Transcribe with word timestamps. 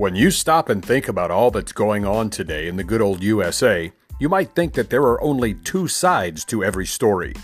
When 0.00 0.14
you 0.14 0.30
stop 0.30 0.70
and 0.70 0.82
think 0.82 1.08
about 1.08 1.30
all 1.30 1.50
that's 1.50 1.72
going 1.72 2.06
on 2.06 2.30
today 2.30 2.68
in 2.68 2.76
the 2.76 2.82
good 2.82 3.02
old 3.02 3.22
USA, 3.22 3.92
you 4.18 4.30
might 4.30 4.54
think 4.54 4.72
that 4.72 4.88
there 4.88 5.02
are 5.02 5.22
only 5.22 5.52
two 5.52 5.88
sides 5.88 6.42
to 6.46 6.64
every 6.64 6.86
story. 6.86 7.34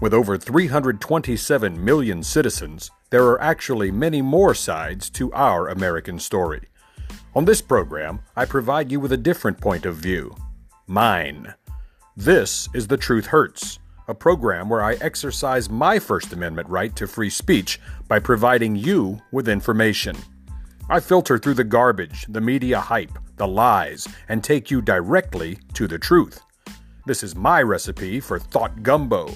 With 0.00 0.14
over 0.14 0.38
327 0.38 1.84
million 1.84 2.22
citizens, 2.22 2.90
there 3.10 3.26
are 3.26 3.38
actually 3.42 3.90
many 3.90 4.22
more 4.22 4.54
sides 4.54 5.10
to 5.10 5.30
our 5.34 5.68
American 5.68 6.18
story. 6.18 6.62
On 7.34 7.44
this 7.44 7.60
program, 7.60 8.20
I 8.36 8.46
provide 8.46 8.90
you 8.90 8.98
with 8.98 9.12
a 9.12 9.18
different 9.18 9.60
point 9.60 9.84
of 9.84 9.96
view 9.96 10.34
mine. 10.86 11.52
This 12.16 12.70
is 12.72 12.86
The 12.86 12.96
Truth 12.96 13.26
Hurts, 13.26 13.80
a 14.08 14.14
program 14.14 14.70
where 14.70 14.82
I 14.82 14.94
exercise 14.94 15.68
my 15.68 15.98
First 15.98 16.32
Amendment 16.32 16.70
right 16.70 16.96
to 16.96 17.06
free 17.06 17.28
speech 17.28 17.78
by 18.08 18.18
providing 18.18 18.76
you 18.76 19.20
with 19.30 19.46
information. 19.46 20.16
I 20.92 21.00
filter 21.00 21.38
through 21.38 21.54
the 21.54 21.64
garbage, 21.64 22.26
the 22.28 22.42
media 22.42 22.78
hype, 22.78 23.18
the 23.36 23.48
lies, 23.48 24.06
and 24.28 24.44
take 24.44 24.70
you 24.70 24.82
directly 24.82 25.58
to 25.72 25.88
the 25.88 25.98
truth. 25.98 26.42
This 27.06 27.22
is 27.22 27.34
my 27.34 27.62
recipe 27.62 28.20
for 28.20 28.38
thought 28.38 28.82
gumbo. 28.82 29.30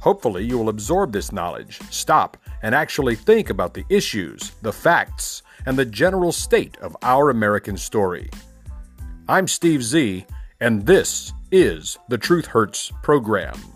Hopefully, 0.00 0.44
you 0.44 0.58
will 0.58 0.68
absorb 0.68 1.10
this 1.10 1.32
knowledge, 1.32 1.80
stop, 1.90 2.36
and 2.60 2.74
actually 2.74 3.16
think 3.16 3.48
about 3.48 3.72
the 3.72 3.86
issues, 3.88 4.50
the 4.60 4.74
facts, 4.74 5.42
and 5.64 5.78
the 5.78 5.86
general 5.86 6.32
state 6.32 6.76
of 6.82 6.94
our 7.00 7.30
American 7.30 7.78
story. 7.78 8.28
I'm 9.26 9.48
Steve 9.48 9.82
Z, 9.82 10.26
and 10.60 10.84
this 10.84 11.32
is 11.50 11.96
the 12.10 12.18
Truth 12.18 12.44
Hurts 12.44 12.92
program. 13.02 13.73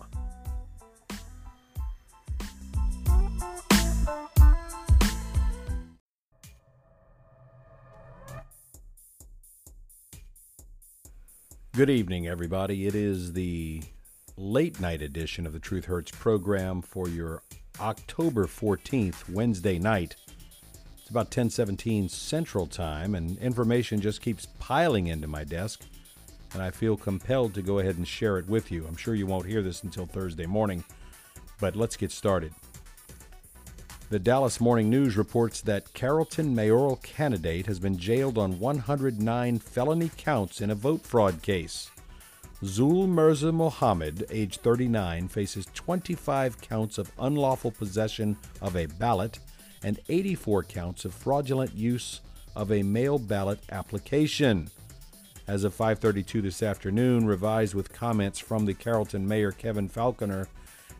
Good 11.79 11.89
evening, 11.89 12.27
everybody. 12.27 12.87
It 12.87 12.93
is 12.93 13.31
the 13.31 13.81
late 14.35 14.81
night 14.81 15.01
edition 15.01 15.45
of 15.45 15.53
the 15.53 15.61
Truth 15.61 15.85
Hurts 15.85 16.11
program 16.11 16.81
for 16.81 17.07
your 17.07 17.41
October 17.79 18.47
14th, 18.47 19.29
Wednesday 19.29 19.79
night. 19.79 20.17
It's 20.97 21.09
about 21.09 21.27
1017 21.27 22.09
Central 22.09 22.67
Time, 22.67 23.15
and 23.15 23.37
information 23.37 24.01
just 24.01 24.21
keeps 24.21 24.45
piling 24.59 25.07
into 25.07 25.29
my 25.29 25.45
desk, 25.45 25.85
and 26.51 26.61
I 26.61 26.69
feel 26.69 26.97
compelled 26.97 27.53
to 27.53 27.61
go 27.61 27.79
ahead 27.79 27.95
and 27.95 28.05
share 28.05 28.37
it 28.37 28.49
with 28.49 28.73
you. 28.73 28.85
I'm 28.85 28.97
sure 28.97 29.15
you 29.15 29.25
won't 29.25 29.45
hear 29.45 29.61
this 29.61 29.83
until 29.83 30.05
Thursday 30.05 30.47
morning, 30.47 30.83
but 31.61 31.77
let's 31.77 31.95
get 31.95 32.11
started. 32.11 32.51
The 34.09 34.17
Dallas 34.17 34.59
Morning 34.59 34.89
News 34.89 35.15
reports 35.17 35.61
that 35.61 35.93
Carrollton 35.93 36.55
mayoral 36.55 36.95
candidate 36.95 37.67
has 37.67 37.79
been 37.79 37.95
jailed 37.95 38.39
on 38.39 38.59
109 38.59 39.59
felony 39.59 40.09
counts 40.17 40.61
in 40.61 40.71
a 40.71 40.75
vote 40.75 41.03
fraud 41.03 41.43
case. 41.43 41.91
Zul 42.63 43.07
Mirza 43.07 43.51
Mohammed, 43.51 44.25
age 44.31 44.57
39, 44.57 45.27
faces 45.27 45.67
25 45.75 46.59
counts 46.59 46.97
of 46.97 47.11
unlawful 47.19 47.69
possession 47.69 48.35
of 48.63 48.75
a 48.75 48.87
ballot 48.87 49.37
and 49.83 49.99
84 50.09 50.63
counts 50.63 51.05
of 51.05 51.13
fraudulent 51.13 51.75
use 51.75 52.21
of 52.55 52.71
a 52.71 52.81
mail 52.81 53.19
ballot 53.19 53.59
application. 53.71 54.71
As 55.47 55.63
of 55.63 55.75
5:32 55.75 56.41
this 56.41 56.63
afternoon, 56.63 57.27
revised 57.27 57.75
with 57.75 57.93
comments 57.93 58.39
from 58.39 58.65
the 58.65 58.73
Carrollton 58.73 59.27
mayor 59.27 59.51
Kevin 59.51 59.87
Falconer, 59.87 60.47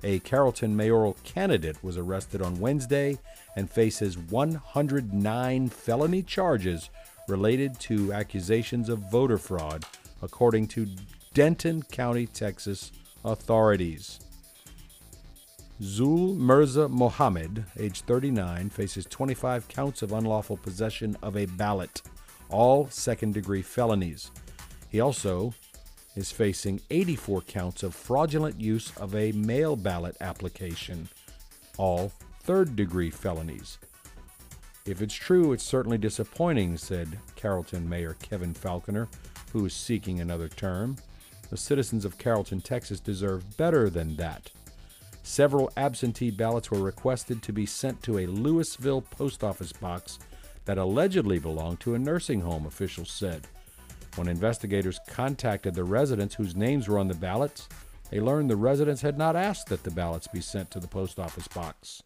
a 0.04 0.20
Carrollton 0.20 0.76
mayoral 0.76 1.18
candidate 1.24 1.84
was 1.84 1.98
arrested 1.98 2.42
on 2.42 2.60
Wednesday 2.60 3.18
and 3.56 3.70
faces 3.70 4.18
109 4.18 5.70
felony 5.70 6.24
charges 6.24 6.90
related 7.28 7.80
to 7.80 8.14
accusations 8.14 8.90
of 8.90 9.12
voter 9.12 9.38
fraud, 9.38 9.86
according 10.22 10.68
to 10.68 10.88
Denton 11.34 11.84
County, 11.84 12.26
Texas 12.28 12.92
authorities. 13.24 14.20
Zul 15.82 16.36
Mirza 16.36 16.90
Mohammed, 16.90 17.64
age 17.78 18.02
39, 18.02 18.70
faces 18.70 19.06
25 19.06 19.68
counts 19.70 20.02
of 20.02 20.12
unlawful 20.12 20.58
possession 20.58 21.16
of 21.22 21.38
a 21.38 21.46
ballot, 21.46 22.02
all 22.50 22.90
second 22.90 23.34
degree 23.34 23.62
felonies. 23.62 24.32
He 24.90 25.00
also 25.00 25.54
is 26.20 26.34
facing 26.34 26.82
84 26.90 27.42
counts 27.44 27.82
of 27.82 27.96
fraudulent 27.96 28.60
use 28.60 28.92
of 28.98 29.16
a 29.16 29.32
mail 29.32 29.78
ballot 29.78 30.18
application, 30.20 31.08
all 31.78 32.12
third 32.42 32.76
degree 32.76 33.10
felonies. 33.10 33.78
If 34.86 35.02
it's 35.02 35.14
true, 35.14 35.54
it's 35.54 35.64
certainly 35.64 35.98
disappointing, 35.98 36.76
said 36.76 37.18
Carrollton 37.38 37.88
Mayor 37.88 38.18
Kevin 38.22 38.54
Falconer, 38.54 39.08
who 39.54 39.66
is 39.66 39.74
seeking 39.74 40.20
another 40.20 40.50
term. 40.50 40.98
The 41.50 41.56
citizens 41.56 42.04
of 42.04 42.18
Carrollton, 42.18 42.60
Texas 42.60 43.00
deserve 43.00 43.56
better 43.56 43.90
than 43.90 44.18
that. 44.18 44.52
Several 45.24 45.72
absentee 45.78 46.32
ballots 46.32 46.70
were 46.70 46.82
requested 46.82 47.42
to 47.44 47.54
be 47.54 47.66
sent 47.66 48.04
to 48.04 48.18
a 48.18 48.28
Lewisville 48.28 49.10
post 49.10 49.42
office 49.42 49.72
box 49.72 50.20
that 50.66 50.78
allegedly 50.78 51.40
belonged 51.40 51.80
to 51.80 51.96
a 51.96 52.00
nursing 52.00 52.42
home, 52.42 52.66
officials 52.66 53.10
said. 53.10 53.48
When 54.20 54.28
investigators 54.28 55.00
contacted 55.08 55.76
the 55.76 55.86
residents 55.86 56.36
whose 56.36 56.54
names 56.54 56.90
were 56.90 57.00
on 57.00 57.08
the 57.08 57.14
ballots, 57.14 57.70
they 58.12 58.20
learned 58.20 58.50
the 58.50 58.58
residents 58.58 59.02
had 59.02 59.18
not 59.18 59.38
asked 59.38 59.68
that 59.68 59.84
the 59.84 59.92
ballots 59.92 60.28
be 60.28 60.42
sent 60.42 60.70
to 60.72 60.82
the 60.82 60.90
post 60.90 61.20
office 61.20 61.48
box. 61.48 62.04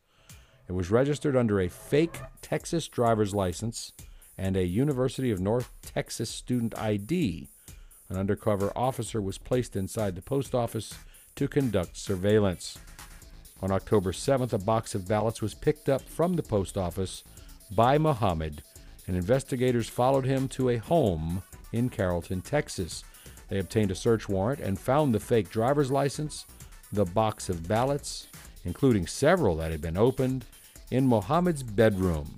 It 0.70 0.74
was 0.74 0.92
registered 0.92 1.36
under 1.36 1.60
a 1.60 1.68
fake 1.68 2.20
Texas 2.44 2.88
driver's 2.88 3.34
license 3.34 3.94
and 4.38 4.56
a 4.56 4.64
University 4.64 5.32
of 5.32 5.42
North 5.42 5.72
Texas 5.82 6.30
student 6.30 6.78
ID. 6.78 7.48
An 8.10 8.18
undercover 8.18 8.72
officer 8.76 9.20
was 9.20 9.40
placed 9.40 9.76
inside 9.76 10.14
the 10.14 10.22
post 10.22 10.54
office 10.54 10.94
to 11.36 11.48
conduct 11.48 11.98
surveillance. 11.98 12.78
On 13.64 13.72
October 13.72 14.12
7th, 14.12 14.54
a 14.54 14.60
box 14.60 14.94
of 14.94 15.08
ballots 15.08 15.42
was 15.42 15.56
picked 15.56 15.90
up 15.90 16.04
from 16.04 16.36
the 16.36 16.44
post 16.44 16.78
office 16.78 17.24
by 17.72 17.98
Mohammed, 17.98 18.62
and 19.08 19.18
investigators 19.18 19.90
followed 19.90 20.26
him 20.26 20.48
to 20.50 20.70
a 20.70 20.78
home 20.78 21.42
in 21.74 21.90
Carrollton, 21.90 22.42
Texas. 22.42 23.04
They 23.50 23.60
obtained 23.60 23.92
a 23.92 23.96
search 23.96 24.30
warrant 24.30 24.62
and 24.62 24.80
found 24.80 25.14
the 25.14 25.20
fake 25.20 25.50
driver's 25.50 25.92
license, 25.92 26.46
the 26.92 27.06
box 27.06 27.50
of 27.50 27.68
ballots, 27.68 28.28
including 28.64 29.08
several 29.08 29.56
that 29.58 29.72
had 29.72 29.82
been 29.82 29.98
opened, 29.98 30.46
in 30.92 31.08
Mohammed's 31.08 31.64
bedroom. 31.64 32.36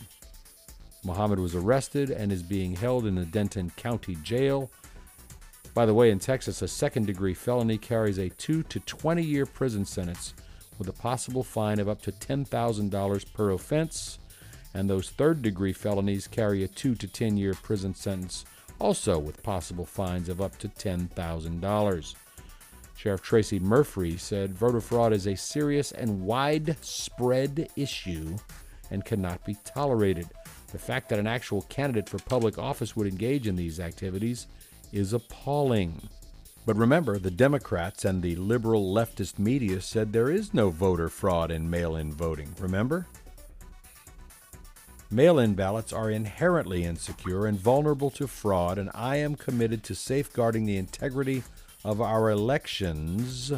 Mohammed 1.03 1.39
was 1.39 1.55
arrested 1.55 2.09
and 2.09 2.31
is 2.31 2.41
being 2.41 2.75
held 2.75 3.05
in 3.05 3.15
the 3.15 3.25
Denton 3.25 3.69
County 3.77 4.17
Jail. 4.23 4.71
By 5.73 5.85
the 5.85 5.93
way, 5.93 6.09
in 6.09 6.19
Texas, 6.19 6.61
a 6.61 6.67
second 6.67 7.05
degree 7.05 7.33
felony 7.33 7.77
carries 7.77 8.17
a 8.17 8.29
2 8.29 8.63
to 8.63 8.79
20 8.79 9.21
year 9.21 9.45
prison 9.45 9.85
sentence 9.85 10.33
with 10.77 10.87
a 10.89 10.93
possible 10.93 11.43
fine 11.43 11.79
of 11.79 11.87
up 11.87 12.01
to 12.01 12.11
$10,000 12.11 13.33
per 13.33 13.51
offense, 13.51 14.19
and 14.73 14.89
those 14.89 15.11
third 15.11 15.41
degree 15.41 15.73
felonies 15.73 16.27
carry 16.27 16.63
a 16.63 16.67
2 16.67 16.95
to 16.95 17.07
10 17.07 17.37
year 17.37 17.53
prison 17.53 17.93
sentence 17.93 18.45
also 18.79 19.17
with 19.19 19.43
possible 19.43 19.85
fines 19.85 20.29
of 20.29 20.41
up 20.41 20.57
to 20.59 20.67
$10,000. 20.67 22.15
Sheriff 22.95 23.21
Tracy 23.21 23.59
Murphree 23.59 24.17
said 24.17 24.55
voter 24.55 24.81
fraud 24.81 25.13
is 25.13 25.27
a 25.27 25.35
serious 25.35 25.91
and 25.91 26.21
widespread 26.21 27.69
issue 27.75 28.37
and 28.91 29.05
cannot 29.05 29.45
be 29.45 29.57
tolerated. 29.65 30.27
The 30.71 30.79
fact 30.79 31.09
that 31.09 31.19
an 31.19 31.27
actual 31.27 31.63
candidate 31.63 32.09
for 32.09 32.19
public 32.19 32.57
office 32.57 32.95
would 32.95 33.07
engage 33.07 33.47
in 33.47 33.55
these 33.55 33.79
activities 33.79 34.47
is 34.91 35.13
appalling. 35.13 36.09
But 36.65 36.77
remember, 36.77 37.19
the 37.19 37.31
Democrats 37.31 38.05
and 38.05 38.21
the 38.21 38.35
liberal 38.37 38.93
leftist 38.93 39.37
media 39.37 39.81
said 39.81 40.11
there 40.11 40.31
is 40.31 40.53
no 40.53 40.69
voter 40.69 41.09
fraud 41.09 41.51
in 41.51 41.69
mail 41.69 41.95
in 41.95 42.11
voting. 42.11 42.55
Remember? 42.59 43.07
Mail 45.11 45.37
in 45.37 45.53
ballots 45.53 45.93
are 45.93 46.09
inherently 46.09 46.83
insecure 46.83 47.45
and 47.45 47.59
vulnerable 47.59 48.09
to 48.11 48.27
fraud, 48.27 48.77
and 48.77 48.89
I 48.93 49.17
am 49.17 49.35
committed 49.35 49.83
to 49.83 49.95
safeguarding 49.95 50.65
the 50.65 50.77
integrity 50.77 51.43
of 51.83 52.01
our 52.01 52.31
elections, 52.31 53.53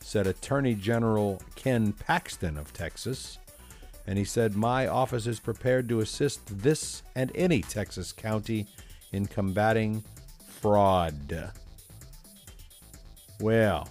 said 0.00 0.26
Attorney 0.26 0.74
General 0.74 1.40
Ken 1.56 1.92
Paxton 1.92 2.58
of 2.58 2.72
Texas. 2.74 3.38
And 4.06 4.18
he 4.18 4.24
said, 4.24 4.54
My 4.54 4.86
office 4.86 5.26
is 5.26 5.40
prepared 5.40 5.88
to 5.88 6.00
assist 6.00 6.62
this 6.62 7.02
and 7.14 7.32
any 7.34 7.62
Texas 7.62 8.12
county 8.12 8.66
in 9.12 9.24
combating 9.26 10.04
fraud. 10.46 11.52
Well, 13.40 13.88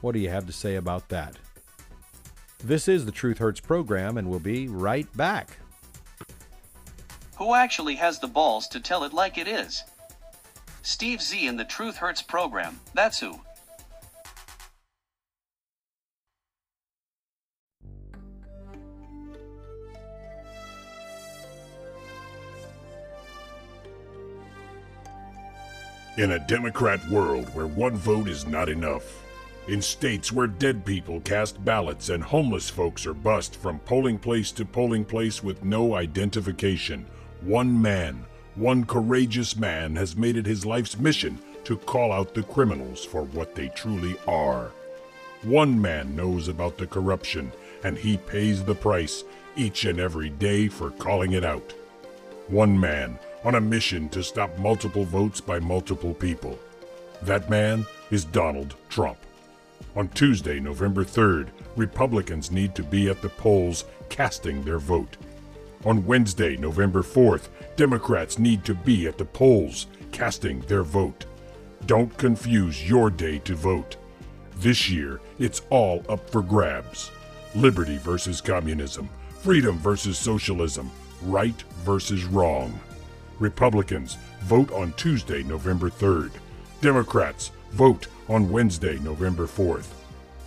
what 0.00 0.12
do 0.12 0.18
you 0.18 0.28
have 0.28 0.46
to 0.46 0.52
say 0.52 0.74
about 0.74 1.08
that? 1.10 1.36
This 2.62 2.88
is 2.88 3.04
the 3.04 3.12
Truth 3.12 3.38
Hurts 3.38 3.60
program, 3.60 4.16
and 4.16 4.30
we'll 4.30 4.38
be 4.38 4.68
right 4.68 5.10
back. 5.16 5.58
Who 7.36 7.54
actually 7.54 7.96
has 7.96 8.20
the 8.20 8.28
balls 8.28 8.68
to 8.68 8.80
tell 8.80 9.04
it 9.04 9.12
like 9.12 9.38
it 9.38 9.48
is? 9.48 9.82
Steve 10.82 11.20
Z 11.20 11.46
in 11.46 11.56
the 11.56 11.64
Truth 11.64 11.96
Hurts 11.96 12.22
program, 12.22 12.80
that's 12.94 13.18
who. 13.18 13.40
In 26.16 26.30
a 26.30 26.38
Democrat 26.46 27.04
world 27.08 27.52
where 27.54 27.66
one 27.66 27.96
vote 27.96 28.28
is 28.28 28.46
not 28.46 28.68
enough, 28.68 29.23
in 29.66 29.80
states 29.80 30.30
where 30.30 30.46
dead 30.46 30.84
people 30.84 31.20
cast 31.20 31.64
ballots 31.64 32.10
and 32.10 32.22
homeless 32.22 32.68
folks 32.68 33.06
are 33.06 33.14
bussed 33.14 33.56
from 33.56 33.78
polling 33.80 34.18
place 34.18 34.52
to 34.52 34.64
polling 34.64 35.04
place 35.04 35.42
with 35.42 35.64
no 35.64 35.94
identification, 35.94 37.06
one 37.40 37.80
man, 37.80 38.24
one 38.56 38.84
courageous 38.84 39.56
man 39.56 39.96
has 39.96 40.16
made 40.16 40.36
it 40.36 40.46
his 40.46 40.66
life's 40.66 40.98
mission 40.98 41.38
to 41.64 41.78
call 41.78 42.12
out 42.12 42.34
the 42.34 42.42
criminals 42.42 43.04
for 43.04 43.22
what 43.22 43.54
they 43.54 43.68
truly 43.68 44.16
are. 44.28 44.70
One 45.42 45.80
man 45.80 46.14
knows 46.14 46.48
about 46.48 46.76
the 46.76 46.86
corruption, 46.86 47.50
and 47.82 47.96
he 47.96 48.18
pays 48.18 48.62
the 48.62 48.74
price 48.74 49.24
each 49.56 49.86
and 49.86 49.98
every 49.98 50.28
day 50.28 50.68
for 50.68 50.90
calling 50.90 51.32
it 51.32 51.44
out. 51.44 51.72
One 52.48 52.78
man 52.78 53.18
on 53.44 53.54
a 53.54 53.60
mission 53.60 54.08
to 54.10 54.22
stop 54.22 54.56
multiple 54.58 55.04
votes 55.04 55.40
by 55.40 55.58
multiple 55.58 56.12
people. 56.14 56.58
That 57.22 57.48
man 57.48 57.86
is 58.10 58.24
Donald 58.24 58.74
Trump. 58.88 59.18
On 59.96 60.08
Tuesday, 60.08 60.58
November 60.58 61.04
3rd, 61.04 61.50
Republicans 61.76 62.50
need 62.50 62.74
to 62.74 62.82
be 62.82 63.08
at 63.08 63.22
the 63.22 63.28
polls 63.28 63.84
casting 64.08 64.64
their 64.64 64.80
vote. 64.80 65.16
On 65.84 66.04
Wednesday, 66.04 66.56
November 66.56 67.02
4th, 67.02 67.48
Democrats 67.76 68.38
need 68.38 68.64
to 68.64 68.74
be 68.74 69.06
at 69.06 69.18
the 69.18 69.24
polls 69.24 69.86
casting 70.10 70.60
their 70.62 70.82
vote. 70.82 71.26
Don't 71.86 72.16
confuse 72.18 72.88
your 72.88 73.08
day 73.08 73.38
to 73.40 73.54
vote. 73.54 73.96
This 74.56 74.90
year, 74.90 75.20
it's 75.38 75.62
all 75.70 76.02
up 76.08 76.28
for 76.28 76.42
grabs. 76.42 77.12
Liberty 77.54 77.98
versus 77.98 78.40
communism, 78.40 79.08
freedom 79.42 79.78
versus 79.78 80.18
socialism, 80.18 80.90
right 81.22 81.62
versus 81.84 82.24
wrong. 82.24 82.80
Republicans, 83.38 84.16
vote 84.42 84.72
on 84.72 84.92
Tuesday, 84.94 85.44
November 85.44 85.88
3rd. 85.88 86.32
Democrats, 86.80 87.52
vote 87.74 88.06
on 88.28 88.50
Wednesday, 88.50 88.98
November 89.00 89.46
4th. 89.46 89.88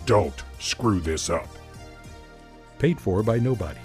Don't 0.06 0.42
screw 0.58 0.98
this 0.98 1.28
up. 1.28 1.46
Paid 2.78 2.98
for 2.98 3.22
by 3.22 3.38
nobody. 3.38 3.78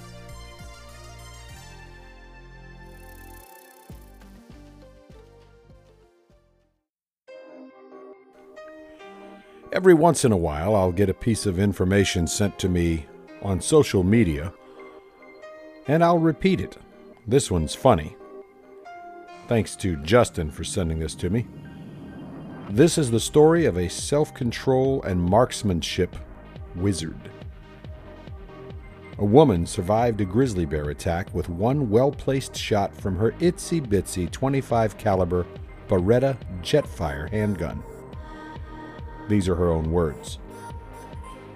Every 9.73 9.93
once 9.93 10.23
in 10.23 10.31
a 10.31 10.37
while, 10.37 10.75
I'll 10.75 10.91
get 10.91 11.09
a 11.09 11.13
piece 11.13 11.45
of 11.45 11.59
information 11.59 12.27
sent 12.27 12.57
to 12.59 12.69
me 12.69 13.07
on 13.41 13.59
social 13.59 14.03
media, 14.03 14.53
and 15.87 16.03
I'll 16.03 16.19
repeat 16.19 16.61
it. 16.61 16.77
This 17.27 17.51
one's 17.51 17.75
funny. 17.75 18.15
Thanks 19.47 19.75
to 19.77 19.97
Justin 19.97 20.49
for 20.51 20.63
sending 20.63 20.99
this 20.99 21.15
to 21.15 21.29
me. 21.29 21.45
This 22.73 22.97
is 22.97 23.11
the 23.11 23.19
story 23.19 23.67
of 23.67 23.77
a 23.77 23.87
self 23.87 24.33
control 24.33 25.03
and 25.03 25.21
marksmanship 25.21 26.15
wizard. 26.75 27.29
A 29.19 29.25
woman 29.25 29.67
survived 29.67 30.21
a 30.21 30.25
grizzly 30.25 30.65
bear 30.65 30.89
attack 30.89 31.31
with 31.35 31.49
one 31.49 31.91
well-placed 31.91 32.55
shot 32.55 32.95
from 32.95 33.15
her 33.15 33.33
itsy 33.33 33.79
bitsy 33.79 34.31
25 34.31 34.97
caliber 34.97 35.45
Beretta 35.87 36.35
Jetfire 36.63 37.29
handgun. 37.29 37.83
These 39.29 39.47
are 39.47 39.55
her 39.55 39.69
own 39.69 39.91
words. 39.91 40.39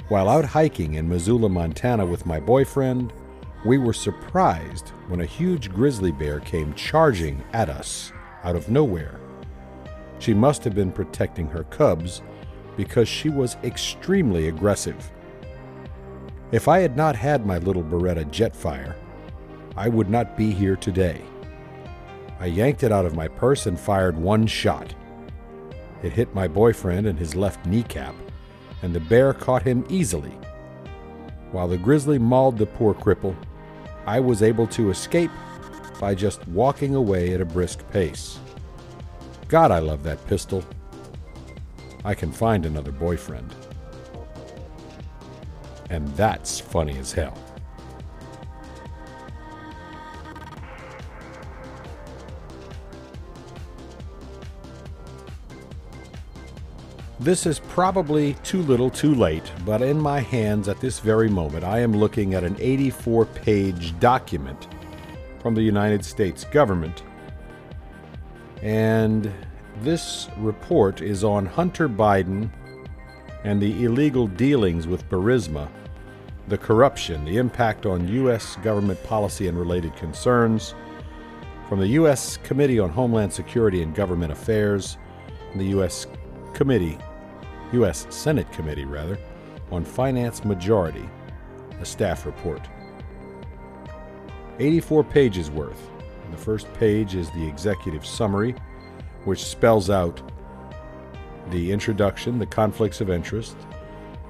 While 0.09 0.29
out 0.29 0.45
hiking 0.45 0.93
in 0.93 1.09
Missoula, 1.09 1.49
Montana 1.49 2.05
with 2.05 2.27
my 2.27 2.39
boyfriend, 2.39 3.11
we 3.65 3.79
were 3.79 3.91
surprised 3.91 4.89
when 5.07 5.21
a 5.21 5.25
huge 5.25 5.71
grizzly 5.71 6.11
bear 6.11 6.41
came 6.41 6.75
charging 6.75 7.43
at 7.53 7.69
us 7.69 8.11
out 8.43 8.55
of 8.55 8.69
nowhere. 8.69 9.19
She 10.19 10.33
must 10.33 10.63
have 10.63 10.75
been 10.75 10.91
protecting 10.91 11.47
her 11.47 11.63
cubs 11.65 12.21
because 12.75 13.07
she 13.07 13.29
was 13.29 13.57
extremely 13.63 14.47
aggressive. 14.47 15.11
If 16.51 16.67
I 16.67 16.79
had 16.79 16.95
not 16.95 17.15
had 17.15 17.45
my 17.45 17.57
little 17.57 17.83
Beretta 17.83 18.25
Jetfire, 18.25 18.95
I 19.75 19.89
would 19.89 20.09
not 20.09 20.37
be 20.37 20.51
here 20.51 20.75
today. 20.75 21.21
I 22.39 22.45
yanked 22.45 22.83
it 22.83 22.91
out 22.91 23.05
of 23.05 23.15
my 23.15 23.27
purse 23.27 23.65
and 23.65 23.79
fired 23.79 24.17
one 24.17 24.47
shot. 24.47 24.93
It 26.03 26.13
hit 26.13 26.33
my 26.35 26.47
boyfriend 26.47 27.07
in 27.07 27.17
his 27.17 27.35
left 27.35 27.65
kneecap, 27.65 28.15
and 28.81 28.93
the 28.93 28.99
bear 28.99 29.33
caught 29.33 29.63
him 29.63 29.85
easily. 29.89 30.37
While 31.51 31.67
the 31.67 31.77
grizzly 31.77 32.19
mauled 32.19 32.57
the 32.57 32.65
poor 32.65 32.93
cripple, 32.93 33.35
I 34.05 34.19
was 34.19 34.43
able 34.43 34.67
to 34.67 34.89
escape 34.89 35.31
by 35.99 36.13
just 36.13 36.47
walking 36.47 36.95
away 36.95 37.33
at 37.33 37.41
a 37.41 37.45
brisk 37.45 37.87
pace. 37.91 38.39
God, 39.47 39.71
I 39.71 39.79
love 39.79 40.03
that 40.03 40.25
pistol. 40.27 40.63
I 42.03 42.13
can 42.13 42.31
find 42.31 42.65
another 42.65 42.91
boyfriend. 42.91 43.53
And 45.89 46.07
that's 46.15 46.59
funny 46.59 46.97
as 46.97 47.13
hell. 47.13 47.37
This 57.19 57.45
is 57.45 57.59
probably 57.59 58.35
too 58.43 58.61
little 58.61 58.89
too 58.89 59.15
late, 59.15 59.51
but 59.65 59.81
in 59.81 59.99
my 59.99 60.19
hands 60.19 60.67
at 60.67 60.79
this 60.79 60.99
very 60.99 61.27
moment, 61.27 61.63
I 61.63 61.79
am 61.79 61.91
looking 61.91 62.35
at 62.35 62.43
an 62.43 62.55
84 62.59 63.25
page 63.25 63.99
document 63.99 64.67
from 65.39 65.55
the 65.55 65.61
United 65.61 66.05
States 66.05 66.43
government. 66.43 67.03
And 68.61 69.31
this 69.81 70.29
report 70.37 71.01
is 71.01 71.23
on 71.23 71.45
Hunter 71.45 71.87
Biden 71.87 72.49
and 73.43 73.61
the 73.61 73.85
illegal 73.85 74.27
dealings 74.27 74.87
with 74.87 75.07
Burisma, 75.09 75.69
the 76.47 76.57
corruption, 76.57 77.23
the 77.25 77.37
impact 77.37 77.85
on 77.85 78.07
U.S. 78.07 78.55
government 78.57 79.01
policy 79.03 79.47
and 79.47 79.57
related 79.57 79.95
concerns, 79.95 80.73
from 81.69 81.79
the 81.79 81.87
U.S. 81.87 82.37
Committee 82.37 82.79
on 82.79 82.89
Homeland 82.89 83.31
Security 83.31 83.83
and 83.83 83.93
Government 83.93 84.31
Affairs, 84.31 84.97
and 85.51 85.61
the 85.61 85.67
U.S. 85.67 86.07
Committee, 86.53 86.97
U.S. 87.73 88.07
Senate 88.09 88.51
Committee, 88.51 88.85
rather, 88.85 89.19
on 89.71 89.83
Finance 89.83 90.45
Majority, 90.45 91.07
a 91.79 91.85
staff 91.85 92.25
report. 92.25 92.61
84 94.59 95.03
pages 95.03 95.51
worth. 95.51 95.89
And 96.27 96.37
the 96.37 96.41
first 96.41 96.71
page 96.73 97.15
is 97.15 97.31
the 97.31 97.47
executive 97.47 98.05
summary, 98.05 98.53
which 99.23 99.45
spells 99.45 99.89
out 99.89 100.21
the 101.51 101.71
introduction, 101.71 102.37
the 102.37 102.45
conflicts 102.45 102.99
of 102.99 103.09
interest, 103.09 103.55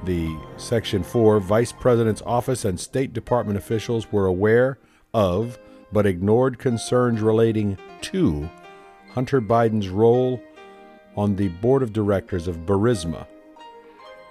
the 0.04 0.38
Section 0.58 1.02
4 1.02 1.40
Vice 1.40 1.72
President's 1.72 2.22
office 2.22 2.66
and 2.66 2.80
State 2.80 3.14
Department 3.14 3.58
officials 3.58 4.12
were 4.12 4.28
aware 4.28 4.78
of 5.12 5.58
but 5.92 6.06
ignored 6.06 6.60
concerns 6.60 7.20
relating 7.20 7.80
to 8.02 8.48
Hunter 9.14 9.42
Biden's 9.42 9.90
role 9.90 10.40
on 11.16 11.36
the 11.36 11.48
board 11.48 11.82
of 11.82 11.94
directors 11.94 12.48
of 12.48 12.58
Burisma. 12.68 13.26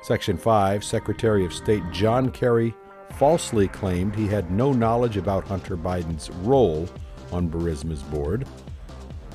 Section 0.02 0.38
5 0.38 0.84
Secretary 0.84 1.44
of 1.44 1.52
State 1.52 1.82
John 1.90 2.30
Kerry 2.30 2.72
falsely 3.14 3.66
claimed 3.66 4.14
he 4.14 4.28
had 4.28 4.52
no 4.52 4.72
knowledge 4.72 5.16
about 5.16 5.48
Hunter 5.48 5.76
Biden's 5.76 6.30
role 6.30 6.88
on 7.32 7.48
Burisma's 7.48 8.02
board. 8.02 8.46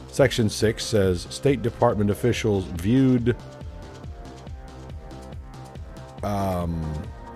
Section 0.08 0.50
6 0.50 0.84
says 0.84 1.28
State 1.30 1.62
Department 1.62 2.10
officials 2.10 2.66
viewed 2.66 3.36
um, 6.24 6.84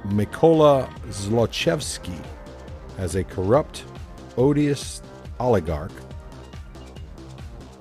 Mykola 0.05 0.89
Zlochevsky 1.07 2.21
as 2.97 3.15
a 3.15 3.23
corrupt, 3.23 3.85
odious 4.37 5.01
oligarch, 5.39 5.91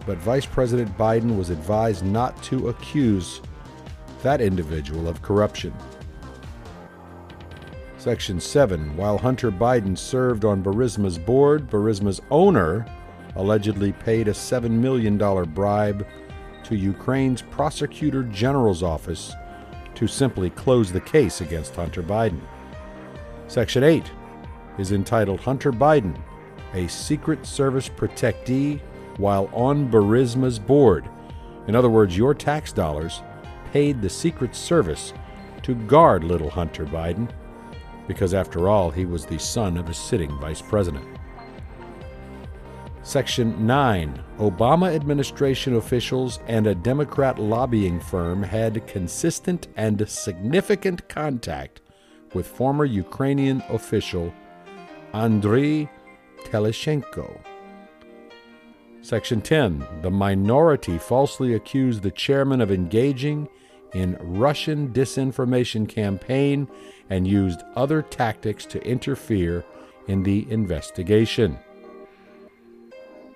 but 0.07 0.19
Vice 0.19 0.47
President 0.47 0.97
Biden 0.97 1.37
was 1.37 1.51
advised 1.51 2.05
not 2.05 2.41
to 2.45 2.69
accuse 2.69 3.41
that 4.23 4.41
individual 4.41 5.09
of 5.09 5.23
corruption. 5.23 5.73
Section 8.05 8.39
7 8.39 8.99
While 8.99 9.17
Hunter 9.17 9.51
Biden 9.51 9.97
served 9.97 10.45
on 10.45 10.63
Burisma's 10.63 11.17
board, 11.17 11.71
Burisma's 11.71 12.21
owner 12.31 12.85
allegedly 13.35 13.93
paid 13.93 14.29
a 14.29 14.33
$7 14.33 14.69
million 14.69 15.17
bribe 15.55 16.07
to 16.65 16.77
Ukraine's 16.77 17.41
Prosecutor 17.41 18.23
General's 18.25 18.83
office 18.83 19.33
to 19.95 20.07
simply 20.07 20.51
close 20.51 20.93
the 20.93 21.01
case 21.01 21.41
against 21.41 21.77
Hunter 21.77 22.03
Biden. 22.03 22.43
Section 23.49 23.83
8 23.83 24.13
is 24.77 24.93
entitled 24.93 25.41
Hunter 25.41 25.73
Biden, 25.73 26.15
a 26.75 26.87
Secret 26.89 27.47
Service 27.47 27.89
protectee 27.89 28.83
while 29.17 29.49
on 29.55 29.91
Burisma's 29.91 30.59
board. 30.59 31.09
In 31.69 31.75
other 31.75 31.89
words, 31.89 32.19
your 32.19 32.35
tax 32.35 32.71
dollars 32.71 33.23
paid 33.73 34.03
the 34.03 34.11
Secret 34.11 34.55
Service 34.55 35.15
to 35.63 35.75
guard 35.75 36.23
little 36.23 36.51
Hunter 36.51 36.85
Biden, 36.85 37.31
because 38.07 38.35
after 38.35 38.69
all, 38.69 38.91
he 38.91 39.07
was 39.07 39.25
the 39.25 39.39
son 39.39 39.77
of 39.77 39.89
a 39.89 39.95
sitting 39.95 40.31
vice 40.39 40.63
president. 40.63 41.07
Section 43.03 43.67
9 43.67 44.23
Obama 44.39 44.95
administration 44.95 45.77
officials 45.77 46.41
and 46.47 46.67
a 46.67 46.75
Democrat 46.75 47.39
lobbying 47.39 48.01
firm 48.01 48.43
had 48.43 48.87
consistent 48.87 49.69
and 49.77 50.09
significant 50.09 51.07
contact 51.09 51.83
with 52.33 52.47
former 52.47 52.87
Ukrainian 52.87 53.63
official 53.69 54.33
Andriy 55.13 55.89
Telizhenko. 56.45 57.39
Section 59.03 59.43
10 59.43 59.87
The 60.01 60.11
minority 60.11 60.97
falsely 60.97 61.53
accused 61.53 62.03
the 62.03 62.11
chairman 62.11 62.63
of 62.63 62.73
engaging 62.73 63.49
in 63.93 64.17
Russian 64.21 64.95
disinformation 64.95 65.87
campaign 65.87 66.67
and 67.11 67.27
used 67.27 67.63
other 67.77 68.03
tactics 68.03 68.65
to 68.67 68.83
interfere 68.87 69.65
in 70.07 70.23
the 70.23 70.51
investigation. 70.51 71.59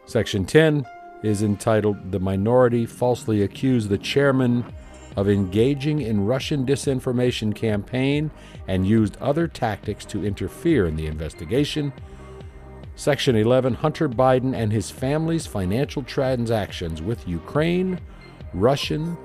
Section 0.06 0.44
10 0.44 0.86
is 1.22 1.42
entitled 1.42 2.12
The 2.12 2.20
Minority 2.20 2.86
Falsely 2.86 3.42
Accused 3.42 3.88
the 3.88 3.98
Chairman 3.98 4.64
of 5.16 5.28
Engaging 5.28 6.00
in 6.00 6.24
Russian 6.24 6.64
Disinformation 6.64 7.54
Campaign 7.54 8.30
and 8.68 8.86
Used 8.86 9.16
Other 9.18 9.48
Tactics 9.48 10.04
to 10.06 10.24
Interfere 10.24 10.86
in 10.86 10.96
the 10.96 11.06
Investigation. 11.06 11.92
Section 12.94 13.36
11 13.36 13.74
Hunter 13.74 14.08
Biden 14.08 14.54
and 14.54 14.72
his 14.72 14.90
family's 14.90 15.46
financial 15.46 16.02
transactions 16.02 17.02
with 17.02 17.28
Ukraine, 17.28 18.00
Russian, 18.54 19.16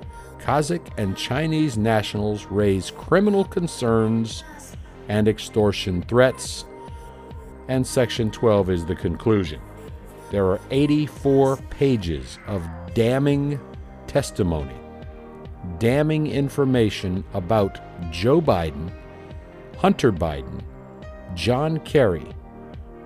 Kazakh, 0.44 0.86
and 0.98 1.16
Chinese 1.16 1.78
nationals 1.78 2.44
raise 2.46 2.90
criminal 2.90 3.44
concerns 3.44 4.44
and 5.08 5.26
extortion 5.26 6.02
threats. 6.02 6.66
And 7.68 7.86
Section 7.86 8.30
12 8.30 8.68
is 8.68 8.84
the 8.84 8.94
conclusion. 8.94 9.60
There 10.30 10.44
are 10.46 10.60
84 10.70 11.56
pages 11.70 12.38
of 12.46 12.62
damning 12.92 13.58
testimony, 14.06 14.76
damning 15.78 16.26
information 16.26 17.24
about 17.32 17.80
Joe 18.12 18.42
Biden, 18.42 18.92
Hunter 19.78 20.12
Biden, 20.12 20.60
John 21.34 21.78
Kerry, 21.80 22.26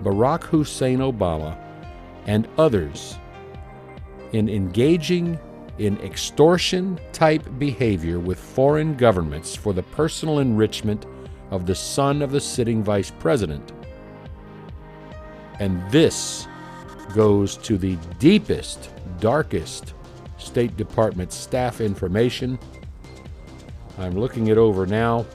Barack 0.03 0.43
Hussein 0.43 0.99
Obama, 0.99 1.57
and 2.25 2.49
others 2.57 3.17
in 4.33 4.49
engaging 4.49 5.39
in 5.79 5.97
extortion 6.01 6.99
type 7.13 7.43
behavior 7.57 8.19
with 8.19 8.37
foreign 8.37 8.95
governments 8.95 9.55
for 9.55 9.73
the 9.73 9.83
personal 9.83 10.39
enrichment 10.39 11.05
of 11.51 11.65
the 11.65 11.73
son 11.73 12.21
of 12.21 12.31
the 12.31 12.39
sitting 12.39 12.83
vice 12.83 13.11
president. 13.11 13.71
And 15.59 15.81
this 15.89 16.47
goes 17.13 17.57
to 17.57 17.77
the 17.77 17.95
deepest, 18.19 18.91
darkest 19.19 19.93
State 20.37 20.77
Department 20.77 21.33
staff 21.33 21.81
information. 21.81 22.59
I'm 23.97 24.17
looking 24.17 24.47
it 24.47 24.57
over 24.57 24.85
now, 24.85 25.25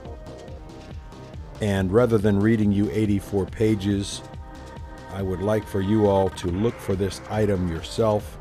and 1.60 1.92
rather 1.92 2.18
than 2.18 2.38
reading 2.40 2.72
you 2.72 2.90
84 2.90 3.46
pages, 3.46 4.22
I 5.12 5.22
would 5.22 5.40
like 5.40 5.66
for 5.66 5.80
you 5.80 6.06
all 6.06 6.30
to 6.30 6.48
look 6.48 6.74
for 6.74 6.94
this 6.96 7.20
item 7.30 7.68
yourself. 7.68 8.36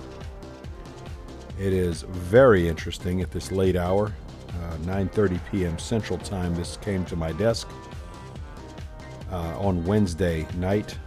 It 1.59 1.71
is 1.73 2.01
very 2.03 2.67
interesting 2.67 3.21
at 3.21 3.31
this 3.31 3.51
late 3.51 3.75
hour, 3.75 4.11
uh, 4.49 4.77
9:30 4.77 5.39
p.m. 5.51 5.77
Central 5.77 6.17
Time. 6.19 6.55
This 6.55 6.77
came 6.77 7.05
to 7.05 7.15
my 7.15 7.31
desk 7.33 7.67
uh, 9.31 9.59
on 9.59 9.83
Wednesday 9.85 10.47
night 10.57 10.97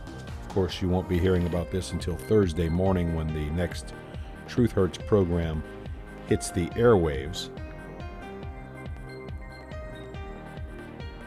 Of 0.42 0.48
course, 0.54 0.80
you 0.80 0.88
won't 0.88 1.08
be 1.08 1.18
hearing 1.18 1.46
about 1.46 1.70
this 1.70 1.92
until 1.92 2.16
Thursday 2.16 2.68
morning 2.68 3.14
when 3.14 3.26
the 3.28 3.50
next 3.50 3.92
Truth 4.48 4.72
Hurts 4.72 4.98
program 4.98 5.62
hits 6.28 6.50
the 6.50 6.66
airwaves. 6.70 7.50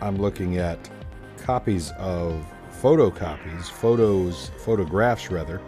I'm 0.02 0.18
looking 0.18 0.58
at 0.58 0.90
copies 1.38 1.92
of 1.98 2.46
photocopies, 2.82 3.70
photos, 3.70 4.52
photographs 4.66 5.30
rather, 5.30 5.62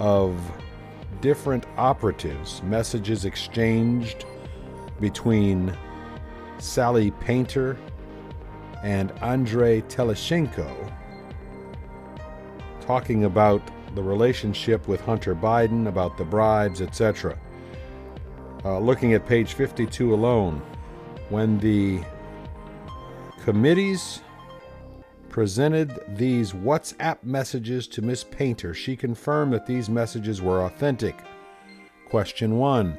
of 0.00 0.38
different 1.24 1.64
operatives, 1.78 2.62
messages 2.64 3.24
exchanged 3.24 4.26
between 5.00 5.74
Sally 6.58 7.12
Painter 7.12 7.78
and 8.82 9.10
Andrei 9.22 9.80
Telizhenko 9.80 10.92
talking 12.82 13.24
about 13.24 13.62
the 13.94 14.02
relationship 14.02 14.86
with 14.86 15.00
Hunter 15.00 15.34
Biden, 15.34 15.88
about 15.88 16.18
the 16.18 16.24
bribes, 16.26 16.82
etc. 16.82 17.38
Uh, 18.62 18.78
looking 18.78 19.14
at 19.14 19.24
page 19.26 19.54
52 19.54 20.12
alone, 20.12 20.60
when 21.30 21.58
the 21.60 22.04
committees 23.44 24.20
presented 25.34 26.00
these 26.16 26.52
WhatsApp 26.52 27.18
messages 27.24 27.88
to 27.88 28.00
Miss 28.00 28.22
Painter, 28.22 28.72
she 28.72 28.94
confirmed 28.94 29.52
that 29.52 29.66
these 29.66 29.90
messages 29.90 30.40
were 30.40 30.62
authentic. 30.62 31.18
Question 32.08 32.56
1 32.56 32.96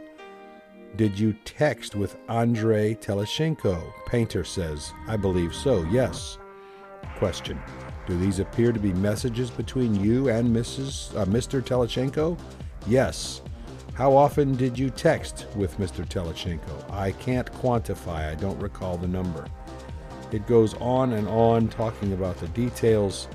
Did 0.97 1.17
you 1.17 1.31
text 1.45 1.95
with 1.95 2.17
Andrei 2.27 2.93
Telizhenko? 2.93 3.81
Painter 4.05 4.43
says, 4.43 4.91
I 5.07 5.15
believe 5.15 5.55
so, 5.55 5.83
yes. 5.85 6.37
Question 7.19 7.57
do 8.05 8.19
these 8.19 8.39
appear 8.39 8.73
to 8.73 8.81
be 8.81 8.91
messages 8.91 9.49
between 9.49 9.95
you 9.95 10.27
and 10.27 10.53
Mrs. 10.53 11.17
Uh, 11.17 11.25
Mr. 11.27 11.61
Telizhenko? 11.61 12.37
Yes. 12.85 13.43
How 13.93 14.13
often 14.13 14.57
did 14.57 14.77
you 14.77 14.89
text 14.89 15.47
with 15.55 15.77
Mr. 15.77 16.05
Telizhenko? 16.05 16.91
I 16.91 17.13
can't 17.13 17.49
quantify. 17.53 18.29
I 18.29 18.35
don't 18.35 18.59
recall 18.59 18.97
the 18.97 19.07
number. 19.07 19.47
It 20.31 20.47
goes 20.47 20.73
on 20.75 21.13
and 21.13 21.27
on 21.27 21.67
talking 21.67 22.13
about 22.13 22.37
the 22.37 22.47
details 22.49 23.27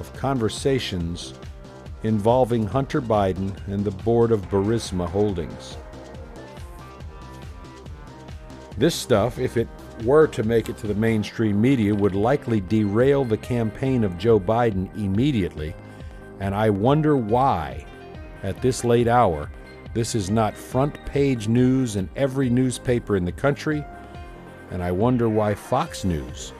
of 0.00 0.12
conversations 0.14 1.34
involving 2.02 2.66
Hunter 2.66 3.00
Biden 3.00 3.56
and 3.68 3.84
the 3.84 3.90
board 3.90 4.32
of 4.32 4.48
Burisma 4.48 5.08
Holdings. 5.08 5.76
This 8.78 8.94
stuff, 8.94 9.38
if 9.38 9.56
it 9.56 9.68
were 10.04 10.26
to 10.28 10.42
make 10.42 10.68
it 10.68 10.76
to 10.78 10.86
the 10.86 10.94
mainstream 10.94 11.60
media 11.60 11.94
would 11.94 12.14
likely 12.14 12.60
derail 12.60 13.24
the 13.24 13.36
campaign 13.36 14.02
of 14.02 14.18
Joe 14.18 14.40
Biden 14.40 14.92
immediately, 14.96 15.74
and 16.40 16.54
I 16.54 16.70
wonder 16.70 17.16
why, 17.16 17.84
at 18.42 18.60
this 18.62 18.82
late 18.84 19.06
hour, 19.06 19.50
this 19.94 20.14
is 20.14 20.30
not 20.30 20.56
front 20.56 21.04
page 21.04 21.48
news 21.48 21.96
in 21.96 22.08
every 22.16 22.48
newspaper 22.48 23.16
in 23.16 23.24
the 23.24 23.32
country, 23.32 23.84
and 24.72 24.82
I 24.82 24.90
wonder 24.90 25.28
why 25.28 25.54
Fox 25.54 26.02
News, 26.02 26.54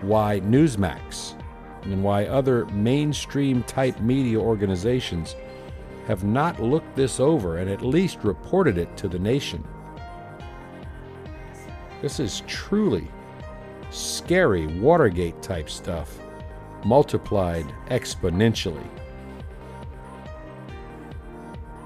why 0.00 0.40
Newsmax, 0.40 1.34
and 1.82 2.02
why 2.02 2.26
other 2.26 2.66
mainstream 2.66 3.64
type 3.64 4.00
media 4.00 4.38
organizations 4.38 5.34
have 6.06 6.22
not 6.22 6.62
looked 6.62 6.94
this 6.94 7.18
over 7.18 7.58
and 7.58 7.68
at 7.68 7.82
least 7.82 8.22
reported 8.22 8.78
it 8.78 8.96
to 8.96 9.08
the 9.08 9.18
nation. 9.18 9.66
This 12.00 12.20
is 12.20 12.42
truly 12.46 13.08
scary 13.90 14.66
Watergate 14.78 15.42
type 15.42 15.68
stuff, 15.68 16.20
multiplied 16.84 17.66
exponentially. 17.86 18.88